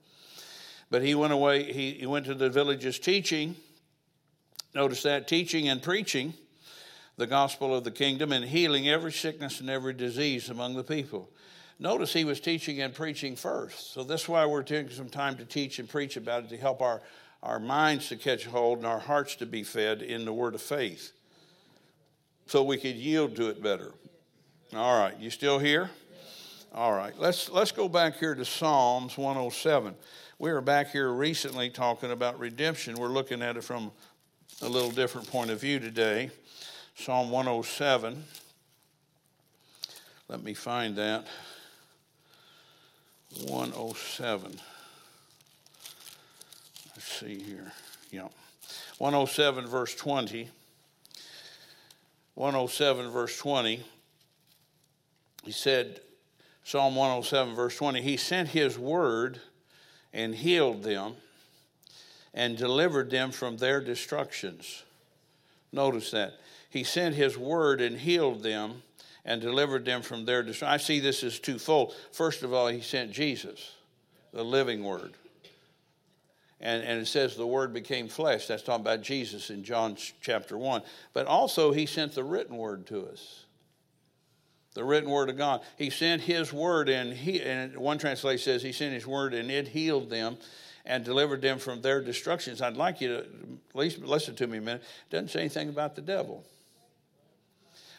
[0.91, 3.55] But he went away, he, he went to the villages teaching.
[4.75, 6.35] Notice that teaching and preaching
[7.17, 11.29] the gospel of the kingdom and healing every sickness and every disease among the people.
[11.79, 13.93] Notice he was teaching and preaching first.
[13.93, 16.81] So that's why we're taking some time to teach and preach about it to help
[16.81, 17.01] our,
[17.41, 20.61] our minds to catch hold and our hearts to be fed in the word of
[20.61, 21.13] faith
[22.47, 23.93] so we could yield to it better.
[24.75, 25.89] All right, you still here?
[26.73, 29.95] All right, let's, let's go back here to Psalms 107.
[30.37, 32.95] We were back here recently talking about redemption.
[32.95, 33.91] We're looking at it from
[34.61, 36.31] a little different point of view today.
[36.95, 38.23] Psalm 107.
[40.27, 41.25] Let me find that.
[43.47, 44.59] 107.
[46.99, 47.71] Let's see here.
[48.11, 48.27] Yeah.
[48.97, 50.49] 107, verse 20.
[52.35, 53.81] 107, verse 20.
[55.45, 56.01] He said,
[56.65, 59.39] Psalm 107, verse 20, He sent His word
[60.11, 61.13] and healed them
[62.33, 64.83] and delivered them from their destructions.
[65.71, 66.33] Notice that.
[66.69, 68.83] He sent His word and healed them
[69.23, 70.73] and delivered them from their destruction.
[70.73, 71.95] I see this as twofold.
[72.11, 73.71] First of all, He sent Jesus,
[74.33, 75.13] the living word.
[76.61, 78.47] And, and it says the word became flesh.
[78.47, 80.81] That's talking about Jesus in John chapter 1.
[81.13, 83.45] But also, He sent the written word to us
[84.79, 85.61] the written word of God.
[85.77, 89.51] He sent his word, and, he, and one translation says he sent his word, and
[89.51, 90.37] it healed them
[90.85, 92.61] and delivered them from their destructions.
[92.61, 94.81] I'd like you to at least listen to me a minute.
[94.81, 96.45] It doesn't say anything about the devil.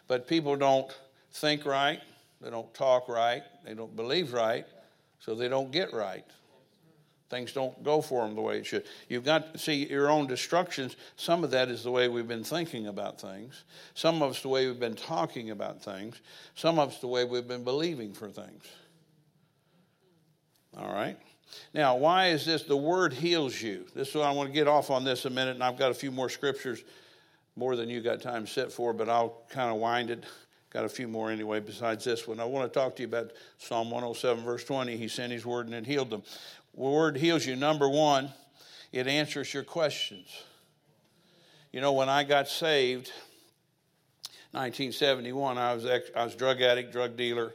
[0.09, 0.91] But people don't
[1.33, 2.01] think right,
[2.41, 4.67] they don't talk right, they don't believe right,
[5.19, 6.25] so they don't get right.
[7.31, 8.85] Things don't go for them the way it should.
[9.09, 10.97] You've got to see your own destructions.
[11.15, 13.63] Some of that is the way we've been thinking about things.
[13.95, 16.21] Some of us the way we've been talking about things.
[16.57, 18.65] Some of us the way we've been believing for things.
[20.77, 21.17] All right?
[21.73, 22.65] Now, why is this?
[22.65, 23.87] The word heals you.
[23.95, 25.93] This is what I want to get off on this a minute, and I've got
[25.93, 26.83] a few more scriptures,
[27.55, 30.25] more than you got time set for, but I'll kind of wind it.
[30.71, 32.39] Got a few more anyway besides this one.
[32.39, 34.97] I want to talk to you about Psalm 107, verse 20.
[34.97, 36.23] He sent his word and it healed them
[36.75, 37.57] word heals you.
[37.57, 38.33] Number one,
[38.93, 40.29] it answers your questions.
[41.73, 43.13] You know, when I got saved,
[44.53, 47.55] 1971, I was, ex- I was drug addict, drug dealer.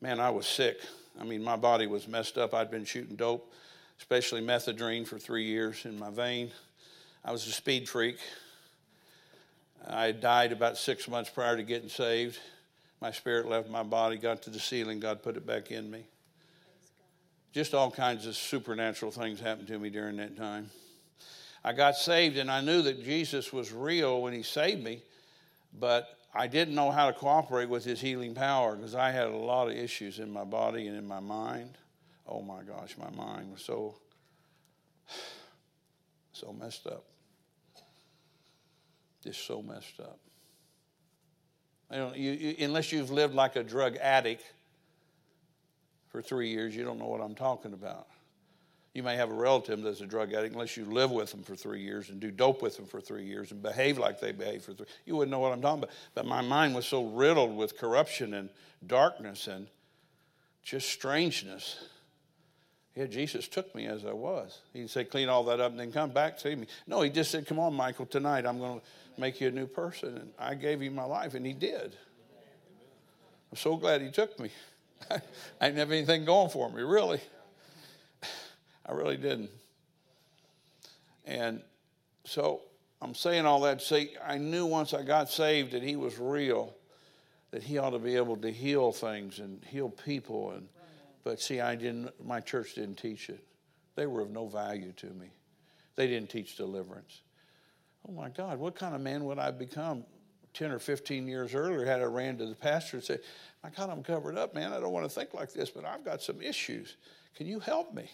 [0.00, 0.78] Man, I was sick.
[1.20, 2.54] I mean, my body was messed up.
[2.54, 3.52] I'd been shooting dope,
[3.98, 6.50] especially methadone, for three years in my vein.
[7.24, 8.18] I was a speed freak.
[9.86, 12.38] I died about six months prior to getting saved.
[13.00, 16.04] My spirit left my body, got to the ceiling, God put it back in me.
[17.54, 20.70] Just all kinds of supernatural things happened to me during that time.
[21.62, 25.02] I got saved and I knew that Jesus was real when He saved me,
[25.78, 29.36] but I didn't know how to cooperate with His healing power because I had a
[29.36, 31.78] lot of issues in my body and in my mind.
[32.26, 33.94] Oh my gosh, my mind was so,
[36.32, 37.04] so messed up.
[39.22, 40.18] Just so messed up.
[41.92, 44.42] You know, you, you, unless you've lived like a drug addict
[46.14, 48.06] for three years, you don't know what I'm talking about.
[48.92, 51.56] You may have a relative that's a drug addict, unless you live with them for
[51.56, 54.62] three years and do dope with them for three years and behave like they behave
[54.62, 54.86] for three.
[55.06, 55.94] You wouldn't know what I'm talking about.
[56.14, 58.48] But my mind was so riddled with corruption and
[58.86, 59.66] darkness and
[60.62, 61.84] just strangeness.
[62.94, 64.60] Yeah, Jesus took me as I was.
[64.72, 66.68] He said, clean all that up and then come back to me.
[66.86, 69.66] No, he just said, come on, Michael, tonight I'm going to make you a new
[69.66, 70.16] person.
[70.16, 71.96] And I gave him my life, and he did.
[73.50, 74.50] I'm so glad he took me.
[75.10, 77.20] I didn't have anything going for me, really.
[78.86, 79.50] I really didn't.
[81.24, 81.62] And
[82.24, 82.62] so
[83.00, 86.18] I'm saying all that to say I knew once I got saved that he was
[86.18, 86.74] real,
[87.50, 90.50] that he ought to be able to heal things and heal people.
[90.52, 90.68] And
[91.22, 92.10] but see, I didn't.
[92.24, 93.42] My church didn't teach it.
[93.96, 95.28] They were of no value to me.
[95.96, 97.22] They didn't teach deliverance.
[98.08, 100.04] Oh my God, what kind of man would I become
[100.52, 103.20] 10 or 15 years earlier had I ran to the pastor and said,
[103.64, 104.74] My God, I'm covered up, man.
[104.74, 106.96] I don't want to think like this, but I've got some issues.
[107.34, 108.10] Can you help me?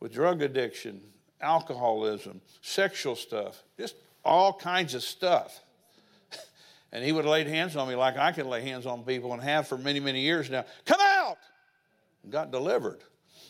[0.00, 1.02] With drug addiction,
[1.42, 5.60] alcoholism, sexual stuff, just all kinds of stuff.
[6.92, 9.34] And he would have laid hands on me like I can lay hands on people
[9.34, 10.64] and have for many, many years now.
[10.86, 11.36] Come out!
[12.22, 13.00] And got delivered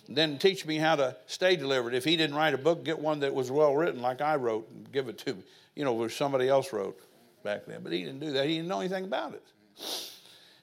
[0.09, 1.95] then teach me how to stay delivered.
[1.95, 4.69] If he didn't write a book, get one that was well written, like I wrote,
[4.71, 5.43] and give it to me.
[5.75, 6.99] You know, where somebody else wrote
[7.43, 7.83] back then.
[7.83, 8.47] But he didn't do that.
[8.47, 9.43] He didn't know anything about it.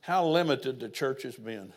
[0.03, 1.71] How limited the church has been.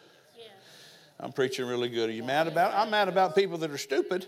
[1.21, 2.11] I'm preaching really good.
[2.11, 2.77] Are you mad about it?
[2.77, 4.27] I'm mad about people that are stupid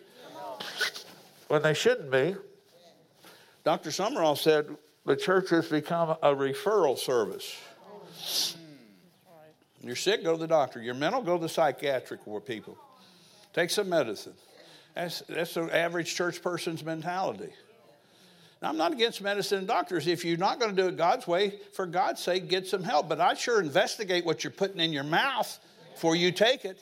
[1.48, 2.36] when they shouldn't be.
[3.64, 3.90] Dr.
[3.90, 4.68] Sumrall said
[5.04, 7.58] the church has become a referral service.
[9.82, 10.80] You're sick, go to the doctor.
[10.80, 12.78] You're mental, go to the psychiatric people.
[13.52, 14.34] Take some medicine.
[14.94, 17.50] That's, that's the average church person's mentality.
[18.60, 20.06] Now, I'm not against medicine and doctors.
[20.06, 23.08] If you're not going to do it God's way, for God's sake, get some help.
[23.08, 25.58] But I sure investigate what you're putting in your mouth
[25.94, 26.78] before you take it.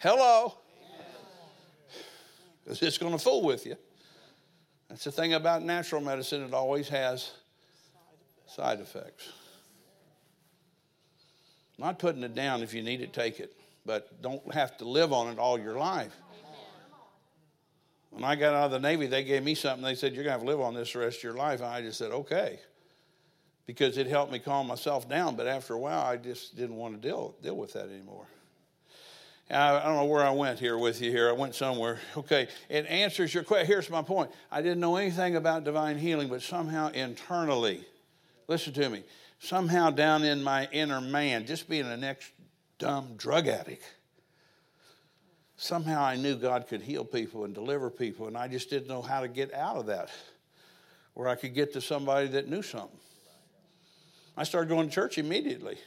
[0.00, 0.54] Hello.
[2.66, 3.76] Is this going to fool with you?
[4.88, 7.32] That's the thing about natural medicine, it always has
[8.46, 9.30] side effects.
[11.78, 12.62] I'm not putting it down.
[12.62, 13.54] If you need it, take it
[13.88, 16.14] but don't have to live on it all your life.
[18.18, 19.84] When I got out of the Navy, they gave me something.
[19.84, 21.60] They said, You're going to have to live on this the rest of your life.
[21.60, 22.58] And I just said, Okay.
[23.64, 25.36] Because it helped me calm myself down.
[25.36, 28.26] But after a while, I just didn't want to deal, deal with that anymore.
[29.48, 31.28] I, I don't know where I went here with you here.
[31.28, 32.00] I went somewhere.
[32.16, 33.68] Okay, it answers your question.
[33.68, 37.86] Here's my point I didn't know anything about divine healing, but somehow internally,
[38.48, 39.04] listen to me,
[39.38, 42.28] somehow down in my inner man, just being an ex
[42.80, 43.84] dumb drug addict.
[45.60, 49.02] Somehow I knew God could heal people and deliver people, and I just didn't know
[49.02, 50.08] how to get out of that,
[51.14, 52.96] where I could get to somebody that knew something.
[54.36, 55.72] I started going to church immediately.
[55.72, 55.78] It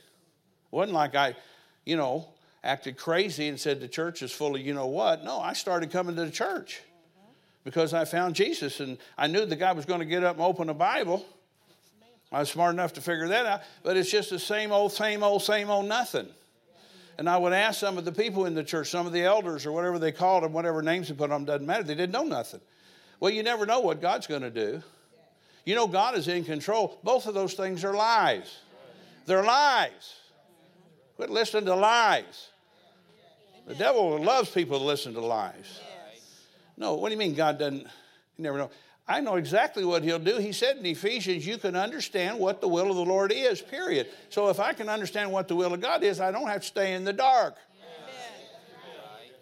[0.71, 1.37] wasn't like I,
[1.85, 2.27] you know,
[2.65, 5.23] acted crazy and said the church is full of you know what.
[5.23, 6.81] No, I started coming to the church
[7.63, 10.43] because I found Jesus and I knew the guy was going to get up and
[10.43, 11.25] open a Bible.
[12.29, 15.23] I was smart enough to figure that out, but it's just the same old, same
[15.23, 16.27] old, same old nothing.
[17.17, 19.65] And I would ask some of the people in the church, some of the elders
[19.65, 21.83] or whatever they called them, whatever names they put on them, doesn't matter.
[21.83, 22.61] They didn't know nothing.
[23.19, 24.81] Well, you never know what God's going to do.
[25.65, 26.99] You know, God is in control.
[27.03, 28.59] Both of those things are lies.
[29.27, 30.15] They're lies.
[31.17, 32.49] Quit listening to lies.
[33.67, 35.81] The devil loves people to listen to lies.
[36.77, 37.81] No, what do you mean God doesn't?
[37.81, 37.87] You
[38.39, 38.71] never know.
[39.11, 40.37] I know exactly what he'll do.
[40.37, 44.07] He said in Ephesians, you can understand what the will of the Lord is, period.
[44.29, 46.67] So if I can understand what the will of God is, I don't have to
[46.67, 47.57] stay in the dark.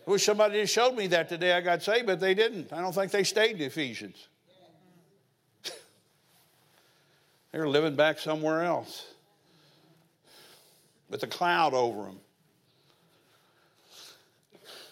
[0.08, 2.74] I wish somebody had showed me that today I got saved, but they didn't.
[2.74, 4.28] I don't think they stayed in Ephesians.
[7.52, 9.06] they were living back somewhere else
[11.12, 12.20] with a cloud over them.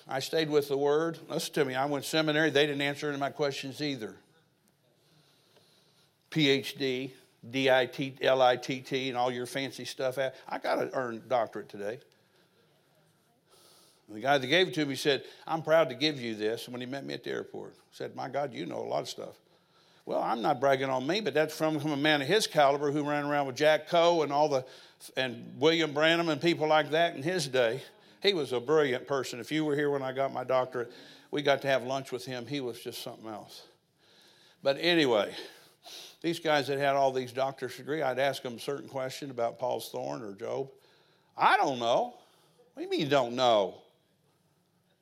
[0.07, 1.17] I stayed with the word.
[1.27, 2.51] Listen to me, I went seminary.
[2.51, 4.15] They didn't answer any of my questions either.
[6.31, 7.11] PhD,
[7.49, 10.17] D I T L I T T and all your fancy stuff.
[10.17, 11.99] I got to earn doctorate today.
[14.09, 16.65] The guy that gave it to me said, I'm proud to give you this.
[16.65, 19.01] And when he met me at the airport, said, My God, you know a lot
[19.01, 19.35] of stuff.
[20.05, 22.91] Well, I'm not bragging on me, but that's from, from a man of his caliber
[22.91, 24.65] who ran around with Jack Coe and all the
[25.17, 27.81] and William Branham and people like that in his day.
[28.23, 29.41] He was a brilliant person.
[29.41, 30.91] If you were here when I got my doctorate,
[31.29, 32.47] we got to have lunch with him.
[32.47, 33.63] He was just something else.
[34.63, 35.35] But anyway,
[36.21, 39.59] these guys that had all these doctor's degree, I'd ask them a certain question about
[39.59, 40.69] Paul's thorn or Job.
[41.37, 42.15] I don't know.
[42.73, 43.75] What do you mean you don't know?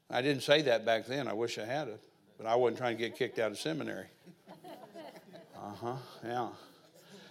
[0.10, 1.28] I didn't say that back then.
[1.28, 2.02] I wish I had it,
[2.38, 4.08] but I wasn't trying to get kicked out of seminary.
[5.56, 6.50] Uh huh, yeah.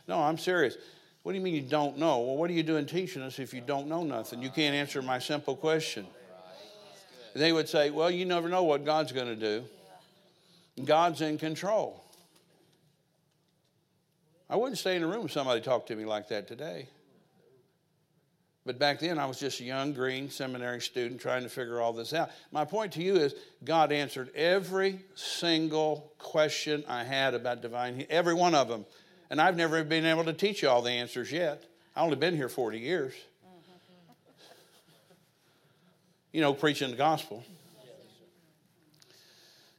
[0.08, 0.76] No, I'm serious.
[1.22, 2.20] What do you mean you don't know?
[2.20, 4.42] Well, what are you doing teaching us if you don't know nothing?
[4.42, 6.06] You can't answer my simple question.
[7.34, 9.64] They would say, Well, you never know what God's going to do.
[10.84, 12.03] God's in control.
[14.54, 16.86] I wouldn't stay in a room if somebody talked to me like that today.
[18.64, 21.92] But back then, I was just a young, green seminary student trying to figure all
[21.92, 22.30] this out.
[22.52, 23.34] My point to you is
[23.64, 28.86] God answered every single question I had about divine, every one of them.
[29.28, 31.64] And I've never been able to teach you all the answers yet.
[31.96, 33.12] I've only been here 40 years.
[36.30, 37.42] You know, preaching the gospel.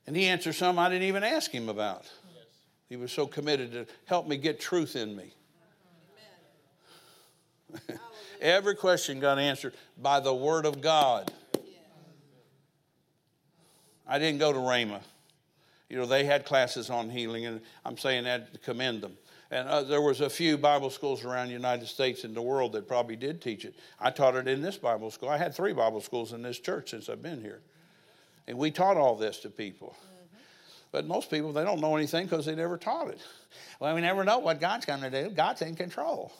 [0.05, 2.05] And he answered some I didn't even ask him about.
[2.89, 5.33] He was so committed to help me get truth in me.
[8.41, 11.31] Every question got answered by the Word of God.
[14.07, 15.01] I didn't go to Rhema.
[15.89, 19.17] You know, they had classes on healing, and I'm saying that to commend them.
[19.51, 22.73] And uh, there was a few Bible schools around the United States and the world
[22.73, 23.75] that probably did teach it.
[23.99, 25.29] I taught it in this Bible school.
[25.29, 27.61] I had three Bible schools in this church since I've been here.
[28.47, 29.95] And we taught all this to people.
[30.91, 33.19] But most people, they don't know anything because they never taught it.
[33.79, 35.29] Well, we never know what God's going to do.
[35.29, 36.31] God's in control.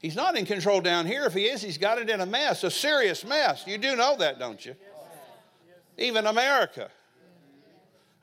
[0.00, 1.24] He's not in control down here.
[1.24, 3.64] If he is, he's got it in a mess, a serious mess.
[3.66, 4.74] You do know that, don't you?
[5.98, 6.90] Even America.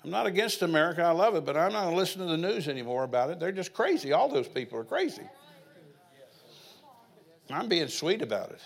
[0.03, 1.03] I'm not against America.
[1.03, 3.39] I love it, but I'm not going to listen to the news anymore about it.
[3.39, 4.13] They're just crazy.
[4.13, 5.23] All those people are crazy.
[7.49, 8.61] I'm being sweet about it.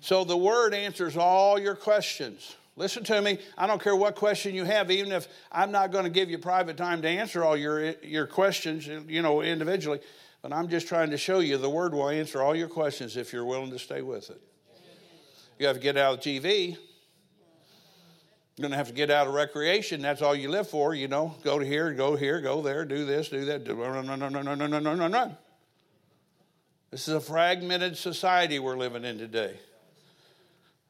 [0.00, 2.56] So the word answers all your questions.
[2.76, 3.38] Listen to me.
[3.58, 6.38] I don't care what question you have, even if I'm not going to give you
[6.38, 10.00] private time to answer all your, your questions, you know, individually.
[10.40, 13.32] But I'm just trying to show you the Word will answer all your questions if
[13.32, 14.40] you're willing to stay with it.
[15.58, 16.76] You have to get out of TV.
[18.56, 20.02] You're going to have to get out of recreation.
[20.02, 21.36] That's all you live for, you know.
[21.44, 23.66] Go to here, go here, go there, do this, do that.
[23.66, 25.36] No, no, no, no, no, no, no, no.
[26.90, 29.58] This is a fragmented society we're living in today.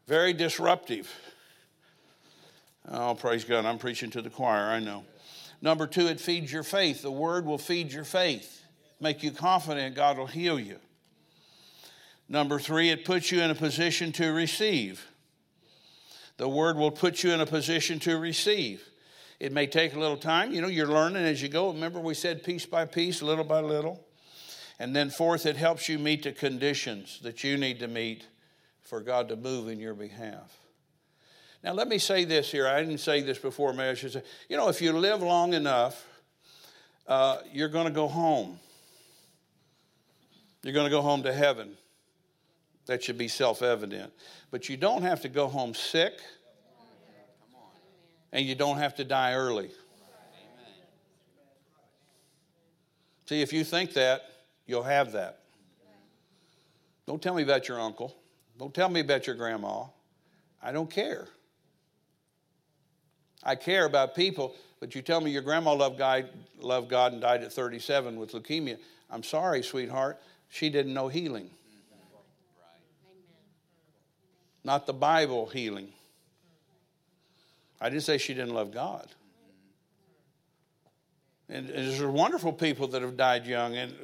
[0.09, 1.13] Very disruptive.
[2.89, 3.65] Oh, praise God.
[3.65, 5.05] I'm preaching to the choir, I know.
[5.61, 7.03] Number two, it feeds your faith.
[7.03, 8.63] The Word will feed your faith
[9.03, 10.79] make you confident God will heal you.
[12.29, 15.07] Number three, it puts you in a position to receive.
[16.39, 18.83] The word will put you in a position to receive.
[19.39, 20.53] It may take a little time.
[20.53, 21.73] You know, you're learning as you go.
[21.73, 24.07] Remember, we said piece by piece, little by little.
[24.79, 28.27] And then, fourth, it helps you meet the conditions that you need to meet
[28.83, 30.62] for God to move in your behalf.
[31.63, 32.67] Now, let me say this here.
[32.67, 34.23] I didn't say this before, May I should say.
[34.49, 36.05] You know, if you live long enough,
[37.07, 38.59] uh, you're going to go home.
[40.63, 41.77] You're going to go home to heaven.
[42.87, 44.13] That should be self evident.
[44.51, 46.21] But you don't have to go home sick,
[48.33, 49.71] and you don't have to die early.
[53.27, 54.23] See, if you think that,
[54.67, 55.39] you'll have that.
[57.07, 58.17] Don't tell me about your uncle.
[58.59, 59.85] Don't tell me about your grandma.
[60.61, 61.29] I don't care.
[63.43, 66.29] I care about people, but you tell me your grandma loved God,
[66.61, 68.79] loved God and died at 37 with leukemia.
[69.11, 70.21] I'm sorry, sweetheart
[70.53, 71.49] she didn't know healing.
[74.63, 75.89] Not the Bible healing.
[77.81, 79.09] I didn't say she didn't love God.
[81.49, 83.75] And, there's wonderful people that have died young.
[83.77, 83.95] And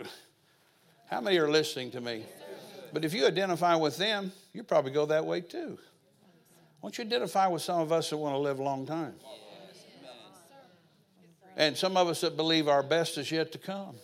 [1.10, 2.24] how many are listening to me?
[2.94, 5.78] But if you identify with them, you probably go that way too.
[6.80, 9.14] Won't you identify with some of us that want to live a long time?
[11.56, 13.96] And some of us that believe our best is yet to come.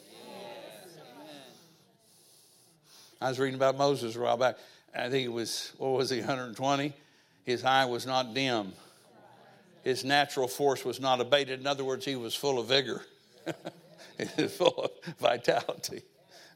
[3.21, 4.57] I was reading about Moses a while back.
[4.95, 6.93] I think it was, what was he, 120?
[7.45, 8.73] His eye was not dim.
[9.83, 11.61] His natural force was not abated.
[11.61, 13.03] In other words, he was full of vigor,
[14.49, 16.03] full of vitality.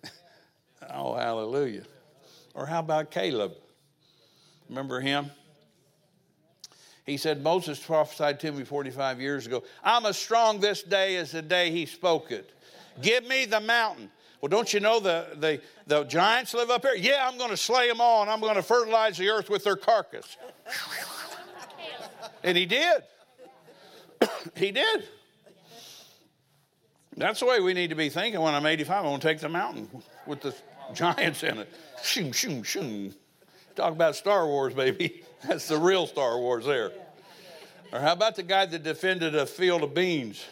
[0.91, 1.85] oh, hallelujah.
[2.55, 3.53] Or how about Caleb?
[4.69, 5.31] Remember him?
[7.09, 11.33] He said, Moses prophesied to me 45 years ago, I'm as strong this day as
[11.33, 12.51] the day he spoke it.
[13.01, 14.11] Give me the mountain.
[14.43, 16.95] Well, don't you know the, the, the giants live up here?
[16.95, 19.65] Yeah, I'm going to slay them all and I'm going to fertilize the earth with
[19.65, 20.37] their carcass.
[22.45, 23.03] and he did.
[24.55, 25.05] he did.
[27.17, 29.05] That's the way we need to be thinking when I'm 85.
[29.07, 29.89] I want to take the mountain
[30.27, 30.55] with the
[30.93, 31.73] giants in it.
[32.03, 33.15] Shoom, shoom, shoom.
[33.75, 35.23] Talk about Star Wars, baby.
[35.47, 36.93] That's the real Star Wars there.
[37.93, 40.45] Or how about the guy that defended a field of beans?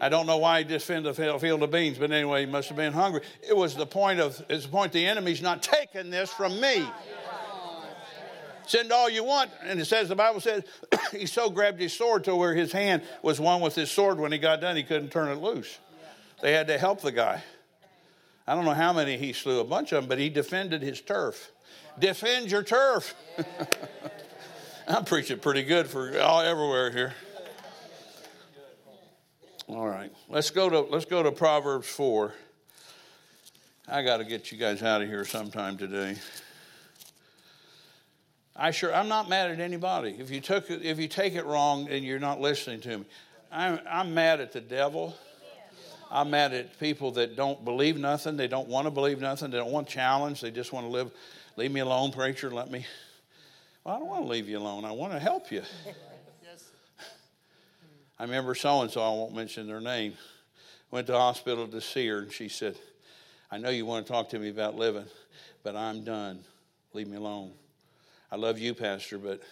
[0.00, 2.76] I don't know why he defended a field of beans, but anyway, he must have
[2.76, 3.22] been hungry.
[3.46, 6.84] It was the point of, it's the point the enemy's not taking this from me.
[8.66, 9.50] Send all you want.
[9.64, 10.64] And it says, the Bible says,
[11.12, 14.18] he so grabbed his sword to where his hand was one with his sword.
[14.18, 15.78] When he got done, he couldn't turn it loose.
[16.40, 17.42] They had to help the guy.
[18.46, 21.00] I don't know how many he slew, a bunch of them, but he defended his
[21.00, 21.51] turf.
[21.98, 23.14] Defend your turf.
[24.88, 27.14] I'm preaching pretty good for all everywhere here.
[29.68, 32.34] All right, let's go to let's go to Proverbs four.
[33.88, 36.16] I got to get you guys out of here sometime today.
[38.54, 40.16] I sure I'm not mad at anybody.
[40.18, 43.04] If you took if you take it wrong and you're not listening to me,
[43.50, 45.16] I'm, I'm mad at the devil.
[46.10, 48.36] I'm mad at people that don't believe nothing.
[48.36, 49.50] They don't want to believe nothing.
[49.50, 50.42] They don't want challenge.
[50.42, 51.10] They just want to live.
[51.56, 52.50] Leave me alone, preacher.
[52.50, 52.86] Let me.
[53.84, 54.84] Well, I don't want to leave you alone.
[54.84, 55.62] I want to help you.
[56.42, 56.64] Yes.
[58.18, 59.02] I remember so and so.
[59.02, 60.14] I won't mention their name.
[60.90, 62.76] Went to the hospital to see her, and she said,
[63.50, 65.06] "I know you want to talk to me about living,
[65.62, 66.44] but I'm done.
[66.92, 67.52] Leave me alone."
[68.30, 69.42] I love you, Pastor, but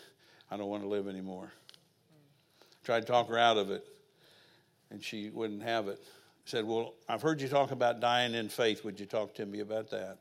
[0.50, 1.52] I don't want to live anymore.
[2.82, 3.84] Tried to talk her out of it,
[4.90, 6.02] and she wouldn't have it.
[6.46, 8.82] Said, Well, I've heard you talk about dying in faith.
[8.84, 10.16] Would you talk to me about that?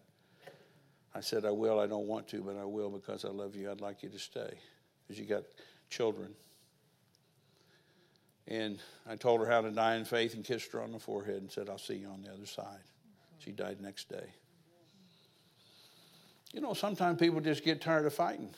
[1.14, 1.80] I said, I will.
[1.80, 3.72] I don't want to, but I will because I love you.
[3.72, 4.54] I'd like you to stay
[5.08, 5.44] because you got
[5.90, 6.34] children.
[8.48, 11.38] And I told her how to die in faith and kissed her on the forehead
[11.38, 12.80] and said, I'll see you on the other side.
[13.40, 14.26] She died next day.
[16.54, 18.50] You know, sometimes people just get tired of fighting.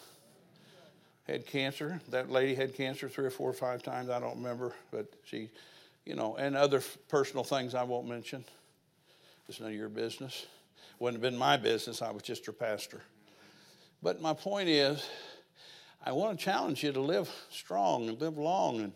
[1.28, 2.02] Had cancer.
[2.10, 4.10] That lady had cancer three or four or five times.
[4.10, 5.50] I don't remember, but she,
[6.06, 8.46] you know, and other personal things I won't mention.
[9.48, 10.46] It's none of your business.
[11.02, 12.04] Wouldn't have been my business.
[12.04, 13.02] I was just her pastor.
[14.04, 15.04] But my point is,
[16.06, 18.94] I want to challenge you to live strong and live long and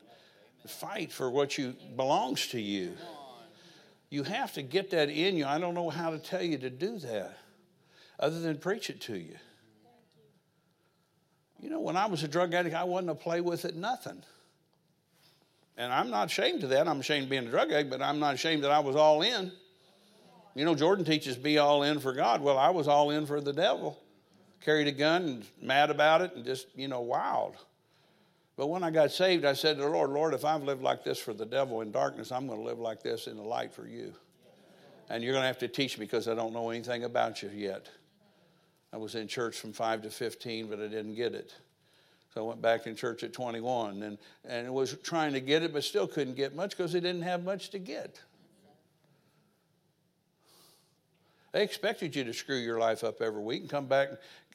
[0.67, 2.93] fight for what you belongs to you.
[4.11, 5.47] You have to get that in you.
[5.47, 7.39] I don't know how to tell you to do that
[8.19, 9.37] other than preach it to you.
[11.59, 14.21] You know, when I was a drug addict, I wasn't a play with it, nothing.
[15.75, 16.87] And I'm not ashamed of that.
[16.87, 19.23] I'm ashamed of being a drug addict, but I'm not ashamed that I was all
[19.23, 19.51] in.
[20.55, 22.41] You know, Jordan teaches be all in for God.
[22.41, 23.99] Well, I was all in for the devil.
[24.61, 27.55] Carried a gun and mad about it and just, you know, wild.
[28.55, 31.03] But when I got saved, I said to the Lord, Lord, if I've lived like
[31.03, 33.73] this for the devil in darkness, I'm going to live like this in the light
[33.73, 34.13] for you.
[35.09, 37.49] And you're going to have to teach me because I don't know anything about you
[37.53, 37.87] yet.
[38.93, 41.53] I was in church from 5 to 15, but I didn't get it.
[42.33, 45.73] So I went back in church at 21 and, and was trying to get it,
[45.73, 48.21] but still couldn't get much because they didn't have much to get.
[51.55, 54.09] They expected you to screw your life up every week and come back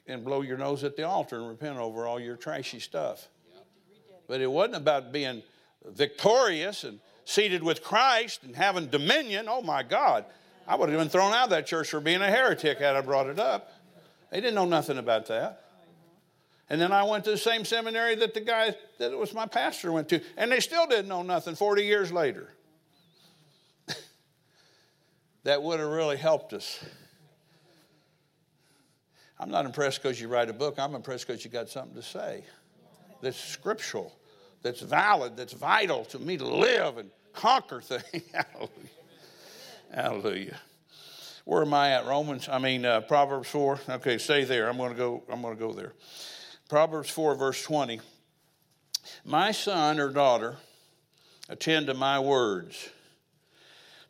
[0.07, 3.27] and blow your nose at the altar and repent over all your trashy stuff.
[4.29, 5.43] But it wasn't about being
[5.83, 9.47] victorious and seated with Christ and having dominion.
[9.49, 10.27] Oh my God.
[10.69, 13.01] I would have been thrown out of that church for being a heretic had I
[13.01, 13.73] brought it up.
[14.31, 15.65] They didn't know nothing about that.
[16.69, 19.91] And then I went to the same seminary that the guy that was my pastor
[19.91, 22.51] went to, and they still didn't know nothing 40 years later.
[25.45, 26.85] That would have really helped us.
[29.39, 32.03] I'm not impressed because you write a book, I'm impressed because you got something to
[32.03, 32.45] say
[33.23, 34.13] that's scriptural,
[34.63, 38.25] that's valid, that's vital to me to live and conquer things.
[38.33, 38.71] Hallelujah.
[39.95, 40.61] Hallelujah.
[41.45, 42.07] Where am I at?
[42.07, 43.81] Romans, I mean, uh, Proverbs 4.
[43.89, 44.69] Okay, stay there.
[44.69, 45.95] I'm going to go, I'm going to go there.
[46.69, 48.01] Proverbs 4, verse 20.
[49.25, 50.57] My son or daughter,
[51.49, 52.91] attend to my words.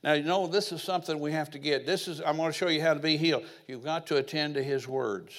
[0.02, 1.84] Now, you know, this is something we have to get.
[1.84, 3.44] This is, I'm going to show you how to be healed.
[3.68, 5.34] You've got to attend to his words.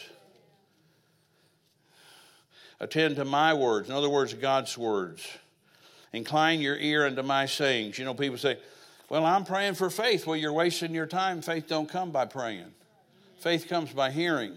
[2.79, 3.89] Attend to my words.
[3.89, 5.27] In other words, God's words.
[6.13, 7.97] Incline your ear unto my sayings.
[7.97, 8.57] You know, people say,
[9.09, 10.27] well, I'm praying for faith.
[10.27, 11.41] Well, you're wasting your time.
[11.41, 12.71] Faith don't come by praying.
[13.39, 14.55] Faith comes by hearing.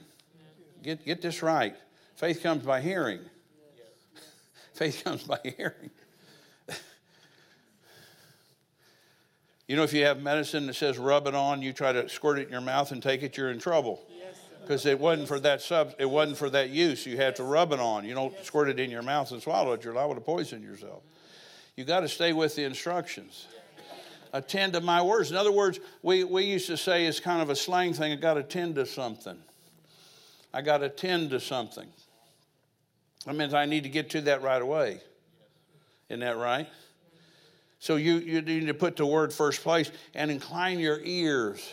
[0.83, 1.75] Get, get this right.
[2.17, 3.21] Faith comes by hearing.
[4.75, 5.91] Faith comes by hearing.
[9.67, 12.39] You know, if you have medicine that says rub it on, you try to squirt
[12.39, 14.01] it in your mouth and take it, you're in trouble.
[14.61, 17.05] Because it wasn't for that sub, it wasn't for that use.
[17.05, 18.05] You had to rub it on.
[18.05, 19.85] You don't squirt it in your mouth and swallow it.
[19.85, 21.03] You're liable to poison yourself.
[21.77, 23.47] You got to stay with the instructions.
[24.33, 25.31] attend to my words.
[25.31, 28.17] In other words, we, we used to say it's kind of a slang thing, I
[28.17, 29.37] got to tend to something.
[30.53, 31.89] I got to tend to something.
[33.27, 35.01] That means I need to get to that right away.
[36.09, 36.69] Isn't that right?
[37.85, 41.71] So you, you need to put the word first place and incline your ears.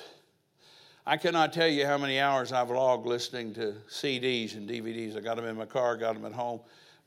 [1.05, 5.15] I cannot tell you how many hours I've logged listening to CDs and DVDs.
[5.15, 6.59] I got them in my car, got them at home,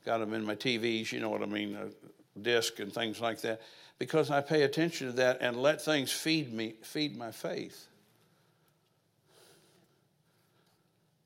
[0.07, 3.41] got them in my TVs, you know what I mean, a disc and things like
[3.41, 3.61] that
[3.99, 7.85] because I pay attention to that and let things feed me, feed my faith.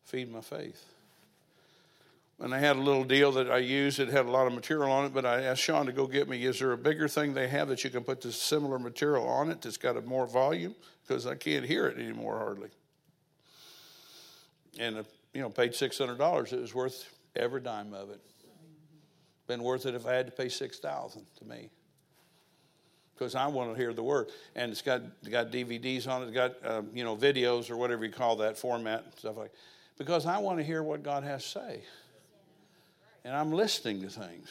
[0.03, 0.84] Feed my faith.
[2.41, 3.99] And I had a little deal that I used.
[3.99, 6.29] It had a lot of material on it, but I asked Sean to go get
[6.29, 6.45] me.
[6.45, 9.49] Is there a bigger thing they have that you can put this similar material on
[9.49, 10.73] it that's got a more volume?
[11.05, 12.69] Because I can't hear it anymore hardly.
[14.79, 16.53] And uh, you know, paid six hundred dollars.
[16.53, 18.21] It was worth every dime of it.
[19.47, 21.69] Been worth it if I had to pay six thousand to me
[23.19, 24.29] because I want to hear the word.
[24.55, 28.05] And it's got got DVDs on it, it's got uh, you know videos or whatever
[28.05, 29.51] you call that format and stuff like.
[29.97, 31.81] Because I want to hear what God has to say,
[33.30, 34.49] and I'm listening to things.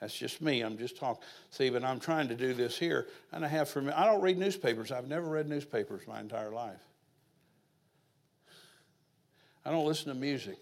[0.00, 0.62] That's just me.
[0.62, 1.22] I'm just talking.
[1.50, 3.92] See, but I'm trying to do this here, and I have for me.
[3.92, 4.90] I don't read newspapers.
[4.90, 6.80] I've never read newspapers my entire life.
[9.64, 10.58] I don't listen to music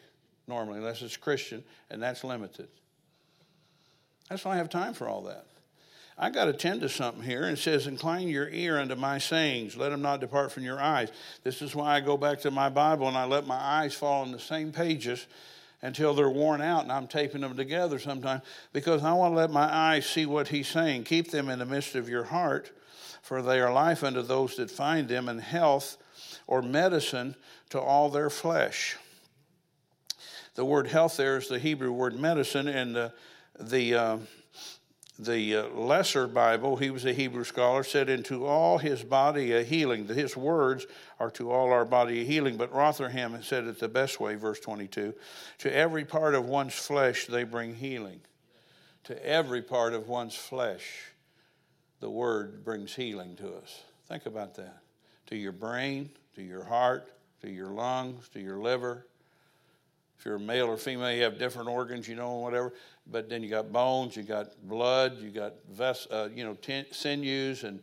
[0.46, 2.68] normally unless it's Christian, and that's limited.
[4.28, 5.46] That's just don't have time for all that.
[6.18, 7.44] I got to tend to something here.
[7.44, 11.10] It says, Incline your ear unto my sayings, let them not depart from your eyes.
[11.42, 14.22] This is why I go back to my Bible and I let my eyes fall
[14.22, 15.26] on the same pages
[15.80, 18.42] until they're worn out and I'm taping them together sometimes
[18.72, 21.04] because I want to let my eyes see what he's saying.
[21.04, 22.70] Keep them in the midst of your heart,
[23.22, 25.96] for they are life unto those that find them, and health
[26.46, 27.34] or medicine
[27.70, 28.96] to all their flesh.
[30.54, 33.12] The word health there is the Hebrew word medicine, and the
[33.58, 34.18] the uh,
[35.24, 39.62] the uh, Leeser Bible, he was a Hebrew scholar, said, Into all his body a
[39.62, 40.06] healing.
[40.06, 40.86] His words
[41.18, 42.56] are to all our body a healing.
[42.56, 45.14] But Rotherham said it the best way, verse 22
[45.58, 48.20] To every part of one's flesh they bring healing.
[49.04, 51.12] To every part of one's flesh,
[52.00, 53.82] the word brings healing to us.
[54.08, 54.78] Think about that.
[55.26, 59.06] To your brain, to your heart, to your lungs, to your liver,
[60.18, 62.72] if you're a male or female, you have different organs, you know, whatever.
[63.10, 66.86] But then you got bones, you got blood, you got ves- uh, you know ten-
[66.92, 67.80] sinews and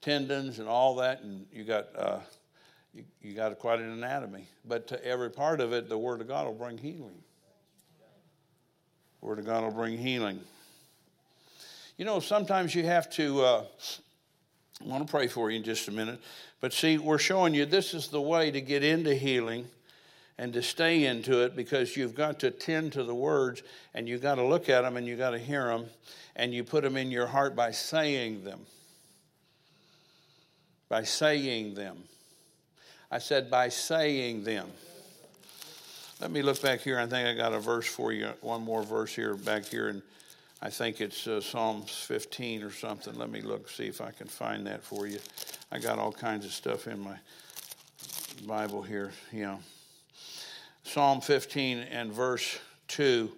[0.00, 2.20] tendons and all that, and you got uh,
[2.94, 4.46] you, you got quite an anatomy.
[4.64, 7.22] But to every part of it, the Word of God will bring healing.
[9.20, 10.38] Word of God will bring healing.
[11.96, 13.42] You know, sometimes you have to.
[13.42, 13.64] Uh,
[14.84, 16.20] I want to pray for you in just a minute.
[16.60, 19.66] But see, we're showing you this is the way to get into healing
[20.38, 23.62] and to stay into it because you've got to tend to the words
[23.94, 25.86] and you've got to look at them and you've got to hear them
[26.36, 28.60] and you put them in your heart by saying them.
[30.88, 31.98] By saying them.
[33.10, 34.68] I said, by saying them.
[36.20, 36.98] Let me look back here.
[36.98, 40.02] I think I got a verse for you, one more verse here, back here, and
[40.62, 43.14] I think it's uh, Psalms 15 or something.
[43.14, 45.18] Let me look, see if I can find that for you.
[45.70, 47.16] I got all kinds of stuff in my
[48.46, 49.58] Bible here, you know.
[50.84, 52.58] Psalm 15 and verse
[52.88, 53.30] 2.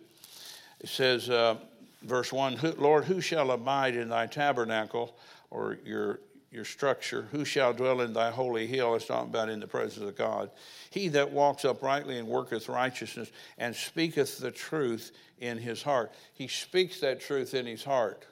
[0.80, 1.56] It says, uh,
[2.02, 5.16] verse 1 Lord, who shall abide in thy tabernacle
[5.50, 6.20] or your,
[6.50, 7.28] your structure?
[7.32, 8.94] Who shall dwell in thy holy hill?
[8.94, 10.50] It's talking about in the presence of God.
[10.90, 16.12] He that walks uprightly and worketh righteousness and speaketh the truth in his heart.
[16.34, 18.26] He speaks that truth in his heart.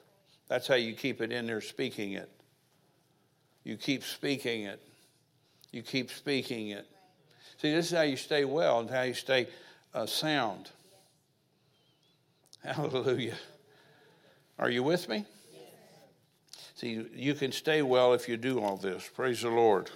[0.48, 2.30] That's how you keep it in there, speaking it.
[3.62, 4.82] You keep speaking it.
[5.72, 6.86] You keep speaking it.
[7.64, 9.48] See, this is how you stay well and how you stay
[9.94, 10.68] uh, sound.
[12.62, 13.36] Hallelujah.
[14.58, 15.24] Are you with me?
[16.74, 19.08] See, you can stay well if you do all this.
[19.14, 19.90] Praise the Lord.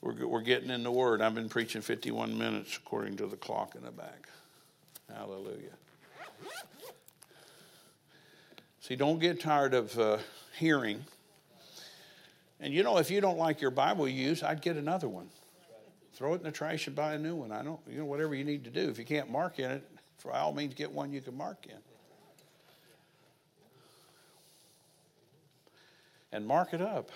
[0.00, 1.20] We're, we're getting in the Word.
[1.20, 4.26] I've been preaching 51 minutes according to the clock in the back.
[5.14, 5.76] Hallelujah.
[8.80, 10.16] See, don't get tired of uh,
[10.58, 11.04] hearing.
[12.58, 15.28] And you know, if you don't like your Bible use, I'd get another one
[16.14, 17.52] throw it in the trash and buy a new one.
[17.52, 18.88] I don't, you know, whatever you need to do.
[18.88, 19.88] If you can't mark in it,
[20.18, 21.76] for all means, get one you can mark in.
[26.30, 27.10] And mark it up.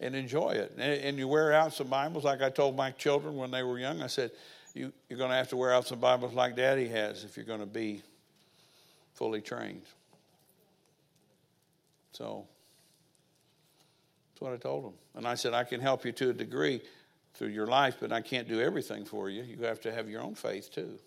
[0.00, 0.76] And enjoy it.
[0.78, 4.02] And you wear out some Bibles, like I told my children when they were young.
[4.02, 4.30] I said,
[4.74, 7.46] you, you're going to have to wear out some Bibles like Daddy has if you're
[7.46, 8.02] going to be
[9.14, 9.82] fully trained.
[12.12, 12.46] So
[14.32, 14.94] that's what I told them.
[15.14, 16.80] And I said, I can help you to a degree,
[17.34, 19.42] through your life, but I can't do everything for you.
[19.42, 20.98] You have to have your own faith too.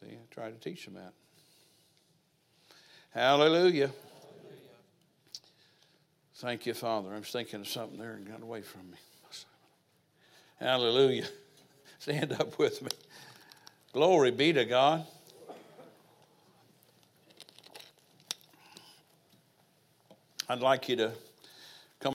[0.00, 1.12] See, I try to teach them that.
[3.10, 3.90] Hallelujah.
[6.36, 7.14] Thank you, Father.
[7.14, 8.96] I was thinking of something there and got away from me.
[10.58, 11.26] Hallelujah.
[12.00, 12.88] Stand up with me.
[13.92, 15.06] Glory be to God.
[20.48, 21.12] I'd like you to